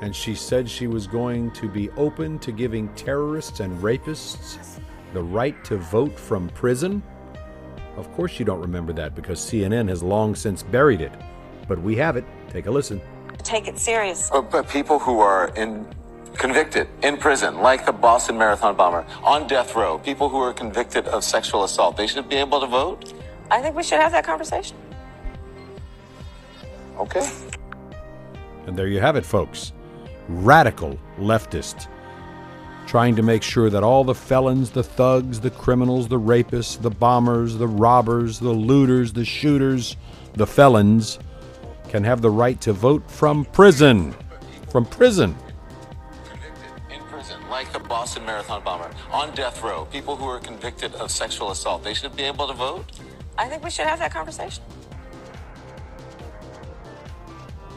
and 0.04 0.14
she 0.14 0.36
said 0.36 0.70
she 0.70 0.86
was 0.86 1.08
going 1.08 1.50
to 1.52 1.70
be 1.70 1.90
open 1.92 2.38
to 2.38 2.52
giving 2.52 2.90
terrorists 2.90 3.62
and 3.62 3.82
rapists 3.82 4.78
the 5.14 5.24
right 5.24 5.64
to 5.64 5.78
vote 5.78 6.20
from 6.20 6.50
prison? 6.50 7.02
Of 7.96 8.12
course, 8.12 8.38
you 8.38 8.44
don't 8.44 8.60
remember 8.60 8.92
that 8.92 9.16
because 9.16 9.40
CNN 9.40 9.88
has 9.88 10.04
long 10.04 10.36
since 10.36 10.62
buried 10.62 11.00
it. 11.00 11.14
But 11.70 11.80
we 11.80 11.96
have 11.96 12.18
it. 12.18 12.26
Take 12.50 12.66
a 12.66 12.72
listen. 12.72 13.00
Take 13.44 13.70
it 13.70 13.80
serious. 13.80 14.30
But, 14.30 14.52
but 14.52 14.68
people 14.68 15.00
who 15.00 15.22
are 15.22 15.54
in 15.56 15.88
convicted 16.34 16.90
in 17.02 17.16
prison, 17.16 17.60
like 17.60 17.86
the 17.86 17.94
Boston 17.94 18.38
Marathon 18.38 18.76
bomber, 18.76 19.06
on 19.24 19.48
death 19.48 19.74
row, 19.74 20.00
people 20.00 20.28
who 20.28 20.38
are 20.38 20.52
convicted 20.52 21.08
of 21.08 21.24
sexual 21.24 21.64
assault, 21.64 21.96
they 21.96 22.08
should 22.08 22.28
be 22.28 22.36
able 22.36 22.60
to 22.60 22.68
vote? 22.68 23.14
I 23.50 23.62
think 23.62 23.74
we 23.74 23.84
should 23.84 24.02
have 24.02 24.12
that 24.12 24.26
conversation. 24.26 24.76
Okay. 26.98 27.26
And 28.68 28.78
there 28.78 28.88
you 28.88 29.00
have 29.00 29.16
it, 29.16 29.26
folks 29.26 29.72
radical 30.28 30.98
leftist, 31.18 31.88
trying 32.86 33.16
to 33.16 33.22
make 33.22 33.44
sure 33.44 33.70
that 33.70 33.84
all 33.84 34.04
the 34.04 34.16
felons, 34.16 34.72
the 34.72 34.84
thugs, 34.84 35.40
the 35.40 35.50
criminals, 35.50 36.08
the 36.08 36.20
rapists, 36.20 36.82
the 36.82 36.90
bombers, 36.90 37.58
the 37.58 37.68
robbers, 37.68 38.40
the 38.40 38.52
looters, 38.52 39.14
the 39.14 39.26
shooters, 39.26 39.96
the 40.34 40.48
felons 40.48 41.20
can 41.90 42.04
have 42.04 42.22
the 42.22 42.30
right 42.30 42.60
to 42.62 42.74
vote 42.74 43.10
from 43.10 43.46
prison. 43.46 44.14
From 44.70 44.86
prison. 44.86 45.36
Convicted 46.26 46.72
in 46.90 47.00
prison, 47.04 47.38
like 47.50 47.72
the 47.72 47.80
Boston 47.80 48.26
Marathon 48.26 48.64
bomber, 48.64 48.90
on 49.12 49.34
death 49.36 49.62
row, 49.62 49.86
people 49.86 50.16
who 50.16 50.26
are 50.26 50.40
convicted 50.40 50.94
of 50.96 51.12
sexual 51.12 51.52
assault, 51.52 51.84
they 51.84 51.94
should 51.94 52.16
be 52.16 52.24
able 52.24 52.48
to 52.48 52.54
vote? 52.54 52.86
I 53.38 53.48
think 53.48 53.64
we 53.64 53.70
should 53.70 53.86
have 53.86 54.00
that 54.00 54.12
conversation. 54.12 54.64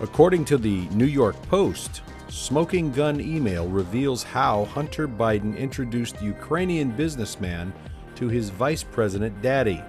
According 0.00 0.44
to 0.46 0.59
the 0.59 0.88
New 0.88 1.06
York 1.06 1.40
Post, 1.48 2.02
Smoking 2.37 2.92
Gun 2.92 3.18
email 3.18 3.66
reveals 3.66 4.22
how 4.22 4.66
Hunter 4.66 5.09
Biden 5.09 5.57
introduced 5.57 6.20
Ukrainian 6.20 6.90
businessman 6.90 7.72
to 8.14 8.29
his 8.29 8.51
vice 8.51 8.85
president 8.85 9.40
daddy. 9.40 9.83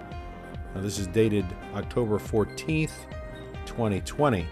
Now, 0.74 0.80
this 0.80 0.98
is 0.98 1.08
dated 1.08 1.46
October 1.76 2.18
14th, 2.18 2.94
2020. 3.66 4.48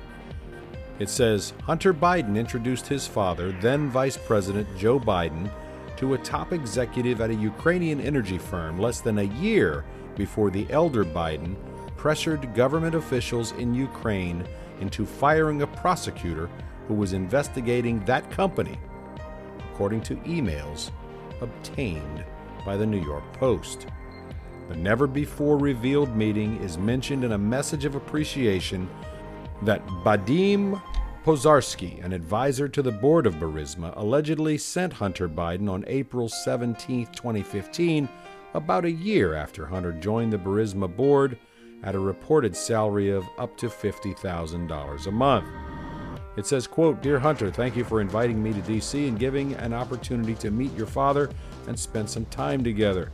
It 0.99 1.09
says 1.09 1.53
Hunter 1.63 1.93
Biden 1.93 2.37
introduced 2.37 2.85
his 2.85 3.07
father, 3.07 3.53
then 3.53 3.89
Vice 3.89 4.17
President 4.17 4.67
Joe 4.77 4.99
Biden, 4.99 5.49
to 5.95 6.15
a 6.15 6.17
top 6.17 6.51
executive 6.51 7.21
at 7.21 7.29
a 7.29 7.35
Ukrainian 7.35 8.01
energy 8.01 8.37
firm 8.37 8.77
less 8.77 8.99
than 8.99 9.19
a 9.19 9.33
year 9.39 9.85
before 10.17 10.51
the 10.51 10.67
elder 10.69 11.05
Biden 11.05 11.55
pressured 11.95 12.53
government 12.53 12.93
officials 12.93 13.53
in 13.53 13.73
Ukraine 13.73 14.45
into 14.81 15.05
firing 15.05 15.61
a 15.61 15.67
prosecutor 15.67 16.49
who 16.87 16.93
was 16.93 17.13
investigating 17.13 18.03
that 18.05 18.29
company, 18.31 18.77
according 19.71 20.01
to 20.01 20.15
emails 20.17 20.91
obtained 21.41 22.23
by 22.65 22.77
the 22.77 22.85
New 22.85 23.01
York 23.01 23.23
Post. 23.33 23.87
The 24.69 24.75
never 24.75 25.05
before 25.05 25.57
revealed 25.57 26.15
meeting 26.15 26.57
is 26.61 26.77
mentioned 26.77 27.23
in 27.23 27.33
a 27.33 27.37
message 27.37 27.85
of 27.85 27.95
appreciation 27.95 28.89
that 29.61 29.85
Vadym 30.03 30.81
Pozharskyi, 31.23 32.03
an 32.03 32.13
advisor 32.13 32.67
to 32.67 32.81
the 32.81 32.91
board 32.91 33.25
of 33.25 33.35
Burisma, 33.35 33.95
allegedly 33.95 34.57
sent 34.57 34.93
Hunter 34.93 35.27
Biden 35.27 35.69
on 35.69 35.83
April 35.87 36.29
17, 36.29 37.07
2015, 37.07 38.09
about 38.53 38.85
a 38.85 38.91
year 38.91 39.33
after 39.33 39.65
Hunter 39.65 39.91
joined 39.91 40.31
the 40.33 40.37
Burisma 40.37 40.93
board 40.93 41.37
at 41.83 41.95
a 41.95 41.99
reported 41.99 42.55
salary 42.55 43.09
of 43.09 43.23
up 43.37 43.57
to 43.57 43.67
$50,000 43.67 45.07
a 45.07 45.11
month. 45.11 45.47
It 46.37 46.45
says, 46.45 46.67
quote, 46.67 47.01
Dear 47.01 47.17
Hunter, 47.17 47.49
thank 47.49 47.77
you 47.77 47.85
for 47.85 48.01
inviting 48.01 48.43
me 48.43 48.51
to 48.51 48.59
DC 48.59 49.07
and 49.07 49.17
giving 49.17 49.53
an 49.53 49.73
opportunity 49.73 50.35
to 50.35 50.51
meet 50.51 50.75
your 50.75 50.87
father 50.87 51.29
and 51.67 51.79
spend 51.79 52.09
some 52.09 52.25
time 52.25 52.63
together. 52.63 53.11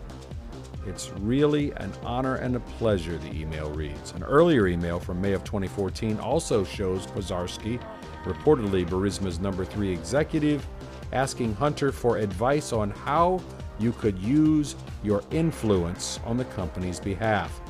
It's 0.87 1.11
really 1.19 1.71
an 1.73 1.93
honor 2.03 2.37
and 2.37 2.55
a 2.55 2.59
pleasure, 2.59 3.19
the 3.19 3.31
email 3.39 3.69
reads. 3.69 4.13
An 4.13 4.23
earlier 4.23 4.67
email 4.67 4.99
from 4.99 5.21
May 5.21 5.33
of 5.33 5.43
2014 5.43 6.19
also 6.19 6.63
shows 6.63 7.05
Pozharskyi, 7.05 7.79
reportedly 8.23 8.87
Burisma's 8.87 9.39
number 9.39 9.63
three 9.63 9.91
executive, 9.91 10.65
asking 11.13 11.53
Hunter 11.53 11.91
for 11.91 12.17
advice 12.17 12.73
on 12.73 12.89
how 12.89 13.39
you 13.79 13.91
could 13.91 14.17
use 14.17 14.75
your 15.03 15.23
influence 15.29 16.19
on 16.25 16.37
the 16.37 16.45
company's 16.45 16.99
behalf. 16.99 17.60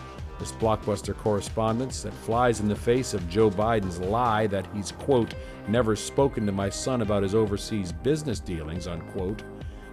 This 0.41 0.53
blockbuster 0.53 1.15
correspondence 1.15 2.01
that 2.01 2.15
flies 2.15 2.61
in 2.61 2.67
the 2.67 2.75
face 2.75 3.13
of 3.13 3.29
Joe 3.29 3.51
Biden's 3.51 3.99
lie 3.99 4.47
that 4.47 4.65
he's, 4.73 4.91
quote, 4.91 5.35
never 5.67 5.95
spoken 5.95 6.47
to 6.47 6.51
my 6.51 6.67
son 6.67 7.03
about 7.03 7.21
his 7.21 7.35
overseas 7.35 7.91
business 7.91 8.39
dealings, 8.39 8.87
unquote, 8.87 9.43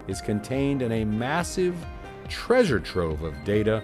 is 0.07 0.23
contained 0.23 0.81
in 0.81 0.91
a 0.91 1.05
massive 1.05 1.77
treasure 2.31 2.81
trove 2.81 3.25
of 3.25 3.45
data 3.45 3.83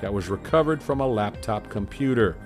that 0.00 0.14
was 0.14 0.28
recovered 0.28 0.80
from 0.80 1.00
a 1.00 1.06
laptop 1.06 1.68
computer. 1.68 2.36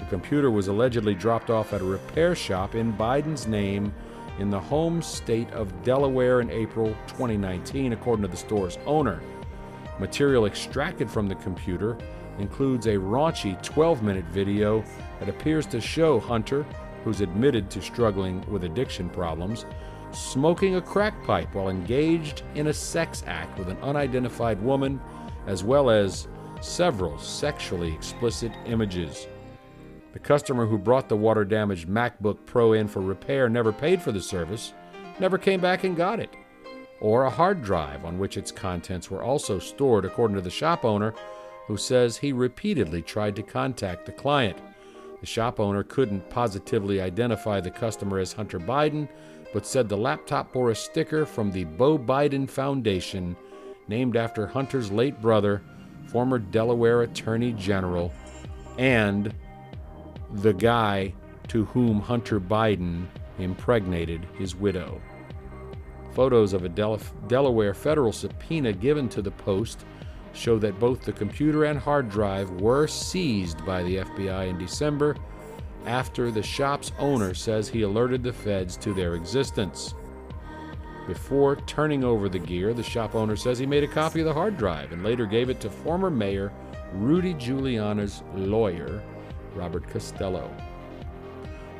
The 0.00 0.04
computer 0.10 0.50
was 0.50 0.68
allegedly 0.68 1.14
dropped 1.14 1.48
off 1.48 1.72
at 1.72 1.80
a 1.80 1.84
repair 1.84 2.34
shop 2.34 2.74
in 2.74 2.92
Biden's 2.92 3.46
name 3.46 3.90
in 4.38 4.50
the 4.50 4.60
home 4.60 5.00
state 5.00 5.50
of 5.52 5.82
Delaware 5.82 6.42
in 6.42 6.50
April 6.50 6.88
2019, 7.06 7.94
according 7.94 8.24
to 8.24 8.28
the 8.28 8.36
store's 8.36 8.76
owner. 8.84 9.22
Material 9.98 10.44
extracted 10.44 11.10
from 11.10 11.26
the 11.26 11.34
computer 11.36 11.96
includes 12.38 12.86
a 12.86 12.94
raunchy 12.94 13.60
12 13.62 14.02
minute 14.02 14.24
video 14.26 14.84
that 15.20 15.28
appears 15.28 15.66
to 15.66 15.80
show 15.80 16.20
Hunter, 16.20 16.64
who's 17.04 17.20
admitted 17.20 17.70
to 17.70 17.82
struggling 17.82 18.44
with 18.50 18.64
addiction 18.64 19.08
problems, 19.10 19.66
smoking 20.12 20.76
a 20.76 20.80
crack 20.80 21.22
pipe 21.24 21.54
while 21.54 21.68
engaged 21.68 22.42
in 22.54 22.68
a 22.68 22.72
sex 22.72 23.22
act 23.26 23.58
with 23.58 23.68
an 23.68 23.78
unidentified 23.82 24.60
woman, 24.62 25.00
as 25.46 25.64
well 25.64 25.90
as 25.90 26.28
several 26.60 27.18
sexually 27.18 27.92
explicit 27.92 28.52
images. 28.66 29.26
The 30.12 30.18
customer 30.18 30.66
who 30.66 30.78
brought 30.78 31.08
the 31.08 31.16
water 31.16 31.44
damaged 31.44 31.88
MacBook 31.88 32.38
Pro 32.46 32.72
in 32.72 32.88
for 32.88 33.00
repair 33.00 33.48
never 33.48 33.72
paid 33.72 34.02
for 34.02 34.10
the 34.10 34.20
service, 34.20 34.72
never 35.20 35.38
came 35.38 35.60
back 35.60 35.84
and 35.84 35.96
got 35.96 36.18
it. 36.18 36.30
Or 37.00 37.24
a 37.24 37.30
hard 37.30 37.62
drive 37.62 38.04
on 38.04 38.18
which 38.18 38.36
its 38.36 38.50
contents 38.50 39.10
were 39.10 39.22
also 39.22 39.58
stored, 39.58 40.04
according 40.04 40.34
to 40.36 40.42
the 40.42 40.50
shop 40.50 40.84
owner, 40.84 41.14
who 41.68 41.76
says 41.76 42.16
he 42.16 42.32
repeatedly 42.32 43.02
tried 43.02 43.36
to 43.36 43.42
contact 43.42 44.06
the 44.06 44.12
client. 44.12 44.58
The 45.20 45.26
shop 45.26 45.60
owner 45.60 45.82
couldn't 45.82 46.30
positively 46.30 47.00
identify 47.00 47.60
the 47.60 47.70
customer 47.70 48.18
as 48.18 48.32
Hunter 48.32 48.58
Biden, 48.58 49.06
but 49.52 49.66
said 49.66 49.88
the 49.88 49.96
laptop 49.96 50.52
bore 50.52 50.70
a 50.70 50.74
sticker 50.74 51.26
from 51.26 51.52
the 51.52 51.64
Beau 51.64 51.98
Biden 51.98 52.48
Foundation, 52.48 53.36
named 53.86 54.16
after 54.16 54.46
Hunter's 54.46 54.90
late 54.90 55.20
brother, 55.20 55.62
former 56.06 56.38
Delaware 56.38 57.02
Attorney 57.02 57.52
General, 57.52 58.12
and 58.78 59.34
the 60.32 60.54
guy 60.54 61.12
to 61.48 61.66
whom 61.66 62.00
Hunter 62.00 62.40
Biden 62.40 63.06
impregnated 63.38 64.26
his 64.38 64.54
widow. 64.54 65.00
Photos 66.12 66.52
of 66.52 66.64
a 66.64 66.68
Del- 66.68 67.00
Delaware 67.26 67.74
federal 67.74 68.12
subpoena 68.12 68.72
given 68.72 69.08
to 69.10 69.22
the 69.22 69.30
Post 69.30 69.84
show 70.38 70.58
that 70.58 70.78
both 70.78 71.02
the 71.02 71.12
computer 71.12 71.64
and 71.64 71.78
hard 71.78 72.08
drive 72.08 72.50
were 72.60 72.86
seized 72.86 73.64
by 73.66 73.82
the 73.82 73.96
FBI 73.96 74.48
in 74.48 74.58
December 74.58 75.16
after 75.86 76.30
the 76.30 76.42
shop's 76.42 76.92
owner 76.98 77.34
says 77.34 77.68
he 77.68 77.82
alerted 77.82 78.22
the 78.22 78.32
feds 78.32 78.76
to 78.76 78.92
their 78.92 79.14
existence. 79.14 79.94
Before 81.06 81.56
turning 81.56 82.04
over 82.04 82.28
the 82.28 82.38
gear, 82.38 82.74
the 82.74 82.82
shop 82.82 83.14
owner 83.14 83.36
says 83.36 83.58
he 83.58 83.66
made 83.66 83.84
a 83.84 83.88
copy 83.88 84.20
of 84.20 84.26
the 84.26 84.34
hard 84.34 84.58
drive 84.58 84.92
and 84.92 85.02
later 85.02 85.24
gave 85.24 85.48
it 85.48 85.60
to 85.60 85.70
former 85.70 86.10
Mayor 86.10 86.52
Rudy 86.92 87.34
Giuliani's 87.34 88.22
lawyer, 88.34 89.02
Robert 89.54 89.88
Costello. 89.88 90.50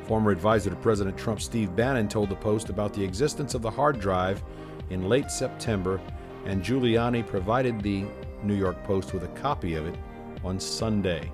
Former 0.05 0.31
advisor 0.31 0.71
to 0.71 0.75
President 0.77 1.17
Trump 1.17 1.41
Steve 1.41 1.75
Bannon 1.75 2.07
told 2.07 2.29
the 2.29 2.35
Post 2.35 2.69
about 2.69 2.93
the 2.93 3.03
existence 3.03 3.53
of 3.53 3.61
the 3.61 3.69
hard 3.69 3.99
drive 3.99 4.43
in 4.89 5.07
late 5.07 5.29
September, 5.29 6.01
and 6.45 6.63
Giuliani 6.63 7.25
provided 7.25 7.79
the 7.81 8.05
New 8.43 8.55
York 8.55 8.83
Post 8.83 9.13
with 9.13 9.23
a 9.23 9.39
copy 9.39 9.75
of 9.75 9.85
it 9.85 9.95
on 10.43 10.59
Sunday. 10.59 11.31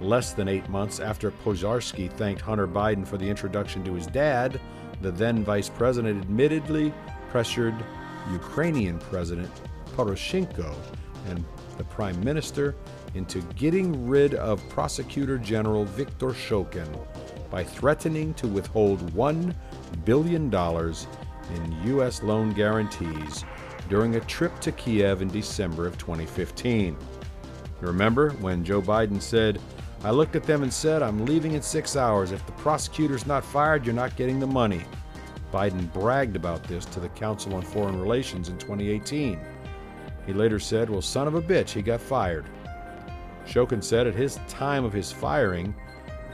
Less 0.00 0.32
than 0.32 0.48
eight 0.48 0.68
months 0.68 0.98
after 0.98 1.30
Pozharskyi 1.30 2.10
thanked 2.12 2.40
Hunter 2.40 2.66
Biden 2.66 3.06
for 3.06 3.18
the 3.18 3.28
introduction 3.28 3.84
to 3.84 3.94
his 3.94 4.06
dad, 4.06 4.60
the 5.02 5.10
then 5.10 5.44
vice 5.44 5.68
president 5.68 6.22
admittedly 6.22 6.92
pressured 7.28 7.74
Ukrainian 8.32 8.98
President 8.98 9.50
Poroshenko 9.94 10.74
and 11.28 11.44
the 11.78 11.84
prime 11.84 12.22
minister 12.24 12.74
into 13.14 13.40
getting 13.56 14.08
rid 14.08 14.34
of 14.34 14.66
Prosecutor 14.68 15.38
General 15.38 15.84
Viktor 15.84 16.28
Shokin 16.28 16.88
by 17.50 17.64
threatening 17.64 18.32
to 18.34 18.46
withhold 18.46 19.00
$1 19.12 19.54
billion 20.04 20.54
in 20.54 21.86
U.S. 21.86 22.22
loan 22.22 22.52
guarantees 22.52 23.44
during 23.90 24.14
a 24.14 24.20
trip 24.20 24.58
to 24.60 24.72
Kiev 24.72 25.20
in 25.20 25.28
December 25.28 25.86
of 25.86 25.98
2015. 25.98 26.96
Remember 27.80 28.30
when 28.34 28.64
Joe 28.64 28.80
Biden 28.80 29.20
said, 29.20 29.60
I 30.04 30.12
looked 30.12 30.36
at 30.36 30.44
them 30.44 30.62
and 30.62 30.72
said, 30.72 31.02
I'm 31.02 31.26
leaving 31.26 31.52
in 31.52 31.60
six 31.60 31.96
hours. 31.96 32.30
If 32.30 32.46
the 32.46 32.52
prosecutor's 32.52 33.26
not 33.26 33.44
fired, 33.44 33.84
you're 33.84 33.94
not 33.94 34.16
getting 34.16 34.38
the 34.38 34.46
money. 34.46 34.82
Biden 35.52 35.92
bragged 35.92 36.36
about 36.36 36.62
this 36.64 36.84
to 36.86 37.00
the 37.00 37.08
Council 37.10 37.54
on 37.54 37.62
Foreign 37.62 38.00
Relations 38.00 38.48
in 38.48 38.56
2018. 38.58 39.38
He 40.24 40.32
later 40.32 40.60
said, 40.60 40.88
Well, 40.88 41.02
son 41.02 41.26
of 41.26 41.34
a 41.34 41.42
bitch, 41.42 41.70
he 41.70 41.82
got 41.82 42.00
fired. 42.00 42.46
Shokin 43.44 43.82
said 43.82 44.06
at 44.06 44.14
his 44.14 44.38
time 44.46 44.84
of 44.84 44.92
his 44.92 45.10
firing, 45.10 45.74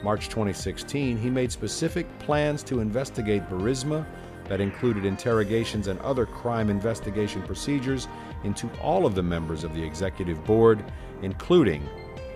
March 0.02 0.28
2016, 0.28 1.16
he 1.16 1.30
made 1.30 1.50
specific 1.50 2.07
plans 2.18 2.62
to 2.64 2.80
investigate 2.80 3.48
Burisma 3.48 4.04
that 4.49 4.61
included 4.61 5.05
interrogations 5.05 5.88
and 5.88 5.99
other 6.01 6.26
crime 6.26 6.70
investigation 6.70 7.42
procedures 7.42 8.09
into 8.44 8.70
all 8.80 9.07
of 9.07 9.14
the 9.14 9.22
members 9.22 9.64
of 9.64 9.74
the 9.74 9.82
executive 9.82 10.44
board, 10.44 10.84
including 11.22 11.86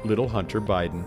little 0.04 0.28
Hunter 0.28 0.60
Biden. 0.60 1.04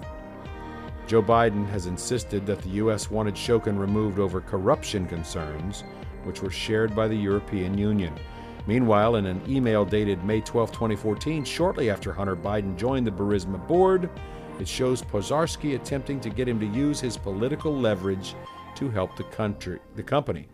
Joe 1.07 1.21
Biden 1.21 1.67
has 1.69 1.85
insisted 1.85 2.45
that 2.45 2.61
the 2.61 2.69
U.S. 2.69 3.11
wanted 3.11 3.35
Shokin 3.35 3.77
removed 3.77 4.19
over 4.19 4.39
corruption 4.39 5.05
concerns, 5.05 5.83
which 6.23 6.41
were 6.41 6.49
shared 6.49 6.95
by 6.95 7.07
the 7.07 7.15
European 7.15 7.77
Union. 7.77 8.17
Meanwhile, 8.65 9.17
in 9.17 9.25
an 9.25 9.41
email 9.47 9.83
dated 9.83 10.23
May 10.23 10.39
12, 10.39 10.71
2014, 10.71 11.43
shortly 11.43 11.89
after 11.89 12.13
Hunter 12.13 12.37
Biden 12.37 12.77
joined 12.77 13.05
the 13.05 13.11
Burisma 13.11 13.67
board, 13.67 14.09
it 14.59 14.67
shows 14.67 15.01
Pozharskyi 15.01 15.75
attempting 15.75 16.21
to 16.21 16.29
get 16.29 16.47
him 16.47 16.59
to 16.59 16.65
use 16.67 17.01
his 17.01 17.17
political 17.17 17.75
leverage 17.75 18.35
to 18.75 18.89
help 18.89 19.17
the 19.17 19.23
country, 19.25 19.79
the 19.95 20.03
company. 20.03 20.47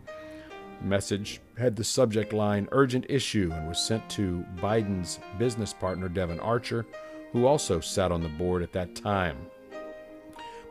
Message 0.82 1.40
had 1.58 1.76
the 1.76 1.84
subject 1.84 2.32
line 2.32 2.68
urgent 2.72 3.06
issue 3.08 3.50
and 3.54 3.68
was 3.68 3.78
sent 3.78 4.08
to 4.10 4.44
Biden's 4.56 5.20
business 5.38 5.72
partner 5.72 6.08
Devon 6.08 6.40
Archer, 6.40 6.86
who 7.32 7.46
also 7.46 7.80
sat 7.80 8.10
on 8.10 8.22
the 8.22 8.28
board 8.28 8.62
at 8.62 8.72
that 8.72 8.94
time. 8.94 9.36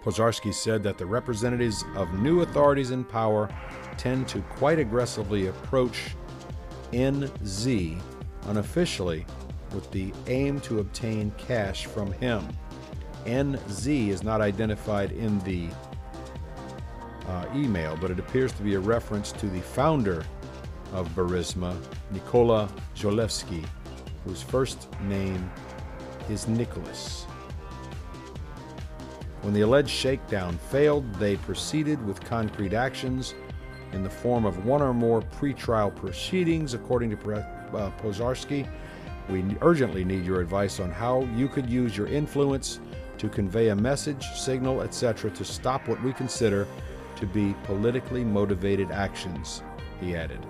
Pozharskyi 0.03 0.53
said 0.53 0.81
that 0.83 0.97
the 0.97 1.05
representatives 1.05 1.83
of 1.95 2.13
new 2.13 2.41
authorities 2.41 2.91
in 2.91 3.03
power 3.03 3.49
tend 3.97 4.27
to 4.29 4.41
quite 4.41 4.79
aggressively 4.79 5.47
approach 5.47 6.15
NZ 6.91 8.01
unofficially 8.47 9.25
with 9.73 9.89
the 9.91 10.13
aim 10.27 10.59
to 10.61 10.79
obtain 10.79 11.31
cash 11.37 11.85
from 11.85 12.11
him. 12.13 12.47
NZ 13.25 14.07
is 14.07 14.23
not 14.23 14.41
identified 14.41 15.11
in 15.11 15.39
the 15.39 15.67
uh, 17.29 17.45
email, 17.55 17.95
but 18.01 18.09
it 18.09 18.19
appears 18.19 18.51
to 18.53 18.63
be 18.63 18.73
a 18.73 18.79
reference 18.79 19.31
to 19.33 19.47
the 19.47 19.61
founder 19.61 20.23
of 20.93 21.07
Burisma, 21.09 21.77
Nikola 22.11 22.67
Zholevsky, 22.95 23.63
whose 24.25 24.41
first 24.41 24.87
name 25.03 25.49
is 26.29 26.47
Nicholas. 26.47 27.25
When 29.41 29.53
the 29.53 29.61
alleged 29.61 29.89
shakedown 29.89 30.57
failed, 30.57 31.13
they 31.15 31.37
proceeded 31.37 32.03
with 32.05 32.19
concrete 32.19 32.73
actions 32.73 33.35
in 33.93 34.03
the 34.03 34.09
form 34.09 34.45
of 34.45 34.65
one 34.65 34.81
or 34.81 34.93
more 34.93 35.21
pretrial 35.21 35.95
proceedings, 35.95 36.73
according 36.73 37.15
to 37.15 37.33
uh, 37.35 37.91
Pozharskyi. 38.01 38.67
We 39.29 39.45
urgently 39.61 40.03
need 40.03 40.25
your 40.25 40.41
advice 40.41 40.79
on 40.79 40.91
how 40.91 41.21
you 41.35 41.47
could 41.47 41.69
use 41.69 41.95
your 41.95 42.07
influence 42.07 42.79
to 43.19 43.29
convey 43.29 43.69
a 43.69 43.75
message, 43.75 44.25
signal, 44.33 44.81
etc., 44.81 45.29
to 45.31 45.45
stop 45.45 45.87
what 45.87 46.01
we 46.03 46.11
consider 46.13 46.67
to 47.19 47.25
be 47.25 47.55
politically 47.63 48.23
motivated 48.23 48.91
actions, 48.91 49.61
he 49.99 50.15
added. 50.15 50.45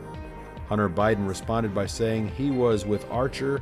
Hunter 0.67 0.89
Biden 0.89 1.27
responded 1.27 1.73
by 1.73 1.87
saying 1.87 2.27
he 2.27 2.51
was 2.51 2.85
with 2.85 3.09
Archer 3.09 3.61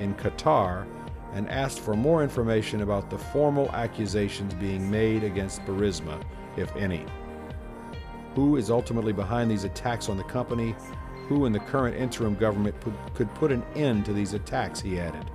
in 0.00 0.14
Qatar 0.14 0.86
and 1.34 1.48
asked 1.50 1.80
for 1.80 1.94
more 1.94 2.22
information 2.22 2.80
about 2.80 3.10
the 3.10 3.18
formal 3.18 3.70
accusations 3.72 4.54
being 4.54 4.90
made 4.90 5.24
against 5.24 5.64
Burisma, 5.66 6.22
if 6.56 6.74
any. 6.74 7.04
Who 8.34 8.56
is 8.56 8.70
ultimately 8.70 9.12
behind 9.12 9.50
these 9.50 9.64
attacks 9.64 10.08
on 10.08 10.16
the 10.16 10.24
company? 10.24 10.74
Who 11.28 11.44
in 11.44 11.52
the 11.52 11.60
current 11.60 11.96
interim 11.96 12.34
government 12.34 12.80
put, 12.80 12.94
could 13.14 13.34
put 13.34 13.52
an 13.52 13.62
end 13.74 14.06
to 14.06 14.14
these 14.14 14.32
attacks, 14.32 14.80
he 14.80 14.98
added. 14.98 15.30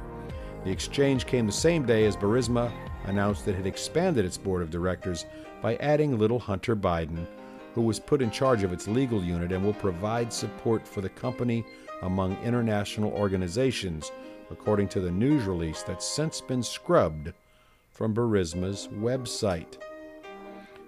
The 0.64 0.72
exchange 0.72 1.28
came 1.28 1.46
the 1.46 1.52
same 1.52 1.86
day 1.86 2.06
as 2.06 2.18
Burisma 2.18 2.72
announced 3.06 3.48
it 3.48 3.56
had 3.56 3.68
expanded 3.68 4.26
its 4.26 4.38
board 4.38 4.62
of 4.62 4.70
directors 4.70 5.26
by 5.62 5.76
adding 5.78 6.18
little 6.18 6.40
Hunter 6.40 6.76
Biden, 6.76 7.26
who 7.74 7.82
was 7.82 8.00
put 8.00 8.22
in 8.22 8.32
charge 8.32 8.64
of 8.64 8.74
its 8.74 8.88
legal 8.88 9.24
unit 9.24 9.52
and 9.52 9.64
will 9.64 9.74
provide 9.74 10.32
support 10.32 10.88
for 10.88 11.02
the 11.02 11.10
company 11.10 11.66
among 12.02 12.38
international 12.44 13.12
organizations 13.14 14.12
according 14.52 14.88
to 14.90 15.00
the 15.00 15.12
news 15.12 15.46
release 15.46 15.84
that's 15.84 16.06
since 16.06 16.42
been 16.42 16.62
scrubbed 16.64 17.34
from 17.90 18.14
Burisma's 18.14 18.88
website. 18.88 19.78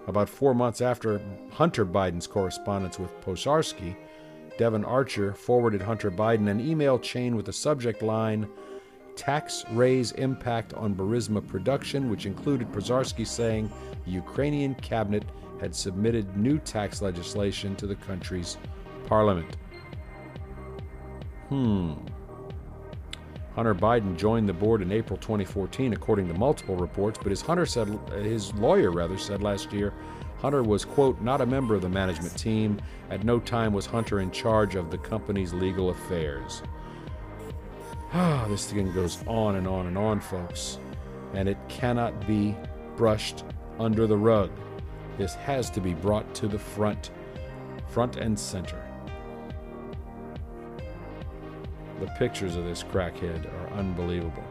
About 0.06 0.28
four 0.28 0.54
months 0.54 0.80
after 0.80 1.20
Hunter 1.52 1.84
Biden's 1.84 2.26
correspondence 2.26 2.98
with 2.98 3.20
Pozharskyi, 3.22 3.96
Devon 4.56 4.84
Archer 4.84 5.34
forwarded 5.34 5.82
Hunter 5.82 6.10
Biden 6.10 6.48
an 6.48 6.60
email 6.60 6.98
chain 6.98 7.36
with 7.36 7.46
the 7.46 7.52
subject 7.52 8.02
line 8.02 8.48
Tax 9.16 9.64
Raise 9.72 10.12
Impact 10.12 10.74
on 10.74 10.94
Burisma 10.94 11.46
Production, 11.46 12.10
which 12.10 12.26
included 12.26 12.70
Pozharskyi 12.70 13.26
saying 13.26 13.72
the 14.04 14.12
Ukrainian 14.12 14.74
cabinet 14.76 15.24
had 15.60 15.74
submitted 15.74 16.36
new 16.36 16.58
tax 16.58 17.02
legislation 17.02 17.74
to 17.76 17.86
the 17.86 17.94
country's 17.96 18.58
parliament. 19.06 19.56
Hmm. 21.48 21.94
Hunter 23.54 23.74
Biden 23.74 24.16
joined 24.18 24.46
the 24.46 24.52
board 24.52 24.82
in 24.82 24.92
April 24.92 25.18
2014, 25.18 25.94
according 25.94 26.28
to 26.28 26.34
multiple 26.34 26.76
reports. 26.76 27.18
But 27.22 27.32
as 27.32 27.40
Hunter 27.40 27.64
said, 27.64 27.88
his 28.12 28.52
lawyer 28.54 28.90
rather 28.90 29.16
said 29.16 29.42
last 29.42 29.72
year, 29.72 29.94
Hunter 30.38 30.62
was 30.62 30.84
quote 30.84 31.20
not 31.22 31.40
a 31.40 31.46
member 31.46 31.74
of 31.74 31.80
the 31.80 31.88
management 31.88 32.36
team. 32.36 32.78
At 33.10 33.24
no 33.24 33.40
time 33.40 33.72
was 33.72 33.86
Hunter 33.86 34.20
in 34.20 34.30
charge 34.30 34.74
of 34.74 34.90
the 34.90 34.98
company's 34.98 35.54
legal 35.54 35.88
affairs. 35.88 36.62
Ah, 38.18 38.46
this 38.48 38.72
thing 38.72 38.90
goes 38.94 39.22
on 39.26 39.56
and 39.56 39.68
on 39.68 39.88
and 39.88 39.98
on, 39.98 40.20
folks, 40.20 40.78
and 41.34 41.50
it 41.50 41.58
cannot 41.68 42.26
be 42.26 42.56
brushed 42.96 43.44
under 43.78 44.06
the 44.06 44.16
rug. 44.16 44.50
This 45.18 45.34
has 45.34 45.68
to 45.72 45.82
be 45.82 45.92
brought 45.92 46.34
to 46.36 46.48
the 46.48 46.58
front, 46.58 47.10
front 47.88 48.16
and 48.16 48.38
center. 48.40 48.82
The 52.00 52.06
pictures 52.18 52.56
of 52.56 52.64
this 52.64 52.82
crackhead 52.82 53.52
are 53.52 53.74
unbelievable. 53.74 54.44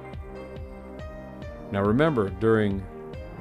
Now, 1.72 1.82
remember, 1.82 2.30
during 2.30 2.86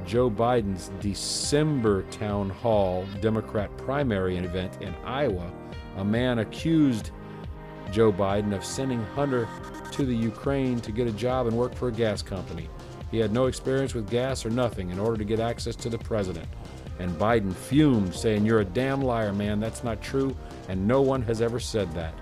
Joe 0.06 0.30
Biden's 0.30 0.90
December 1.00 2.04
town 2.04 2.48
hall 2.48 3.04
Democrat 3.20 3.76
primary 3.76 4.38
event 4.38 4.80
in 4.80 4.94
Iowa, 5.04 5.52
a 5.98 6.04
man 6.04 6.38
accused 6.38 7.10
Joe 7.90 8.10
Biden 8.10 8.56
of 8.56 8.64
sending 8.64 9.04
Hunter 9.04 9.46
to 9.94 10.04
the 10.04 10.14
Ukraine 10.16 10.80
to 10.80 10.90
get 10.90 11.06
a 11.06 11.12
job 11.12 11.46
and 11.46 11.56
work 11.56 11.74
for 11.74 11.88
a 11.88 11.92
gas 11.92 12.20
company. 12.20 12.68
He 13.12 13.18
had 13.18 13.32
no 13.32 13.46
experience 13.46 13.94
with 13.94 14.10
gas 14.10 14.44
or 14.44 14.50
nothing 14.50 14.90
in 14.90 14.98
order 14.98 15.16
to 15.16 15.24
get 15.24 15.38
access 15.38 15.76
to 15.76 15.88
the 15.88 15.98
president. 15.98 16.48
And 16.98 17.16
Biden 17.16 17.54
fumed, 17.54 18.12
saying, 18.12 18.44
You're 18.44 18.60
a 18.60 18.64
damn 18.64 19.00
liar, 19.00 19.32
man. 19.32 19.60
That's 19.60 19.84
not 19.84 20.02
true, 20.02 20.36
and 20.68 20.86
no 20.86 21.00
one 21.00 21.22
has 21.22 21.40
ever 21.40 21.60
said 21.60 21.92
that. 21.92 22.12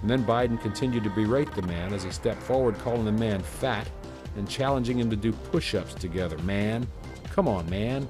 And 0.00 0.08
then 0.08 0.24
Biden 0.24 0.60
continued 0.60 1.04
to 1.04 1.10
berate 1.10 1.52
the 1.54 1.62
man 1.62 1.92
as 1.92 2.04
he 2.04 2.10
stepped 2.10 2.42
forward, 2.42 2.78
calling 2.78 3.04
the 3.04 3.12
man 3.12 3.42
fat 3.42 3.86
and 4.36 4.48
challenging 4.48 4.98
him 4.98 5.10
to 5.10 5.16
do 5.16 5.32
push 5.32 5.74
ups 5.74 5.92
together. 5.92 6.38
Man, 6.38 6.86
come 7.30 7.46
on, 7.46 7.68
man. 7.68 8.08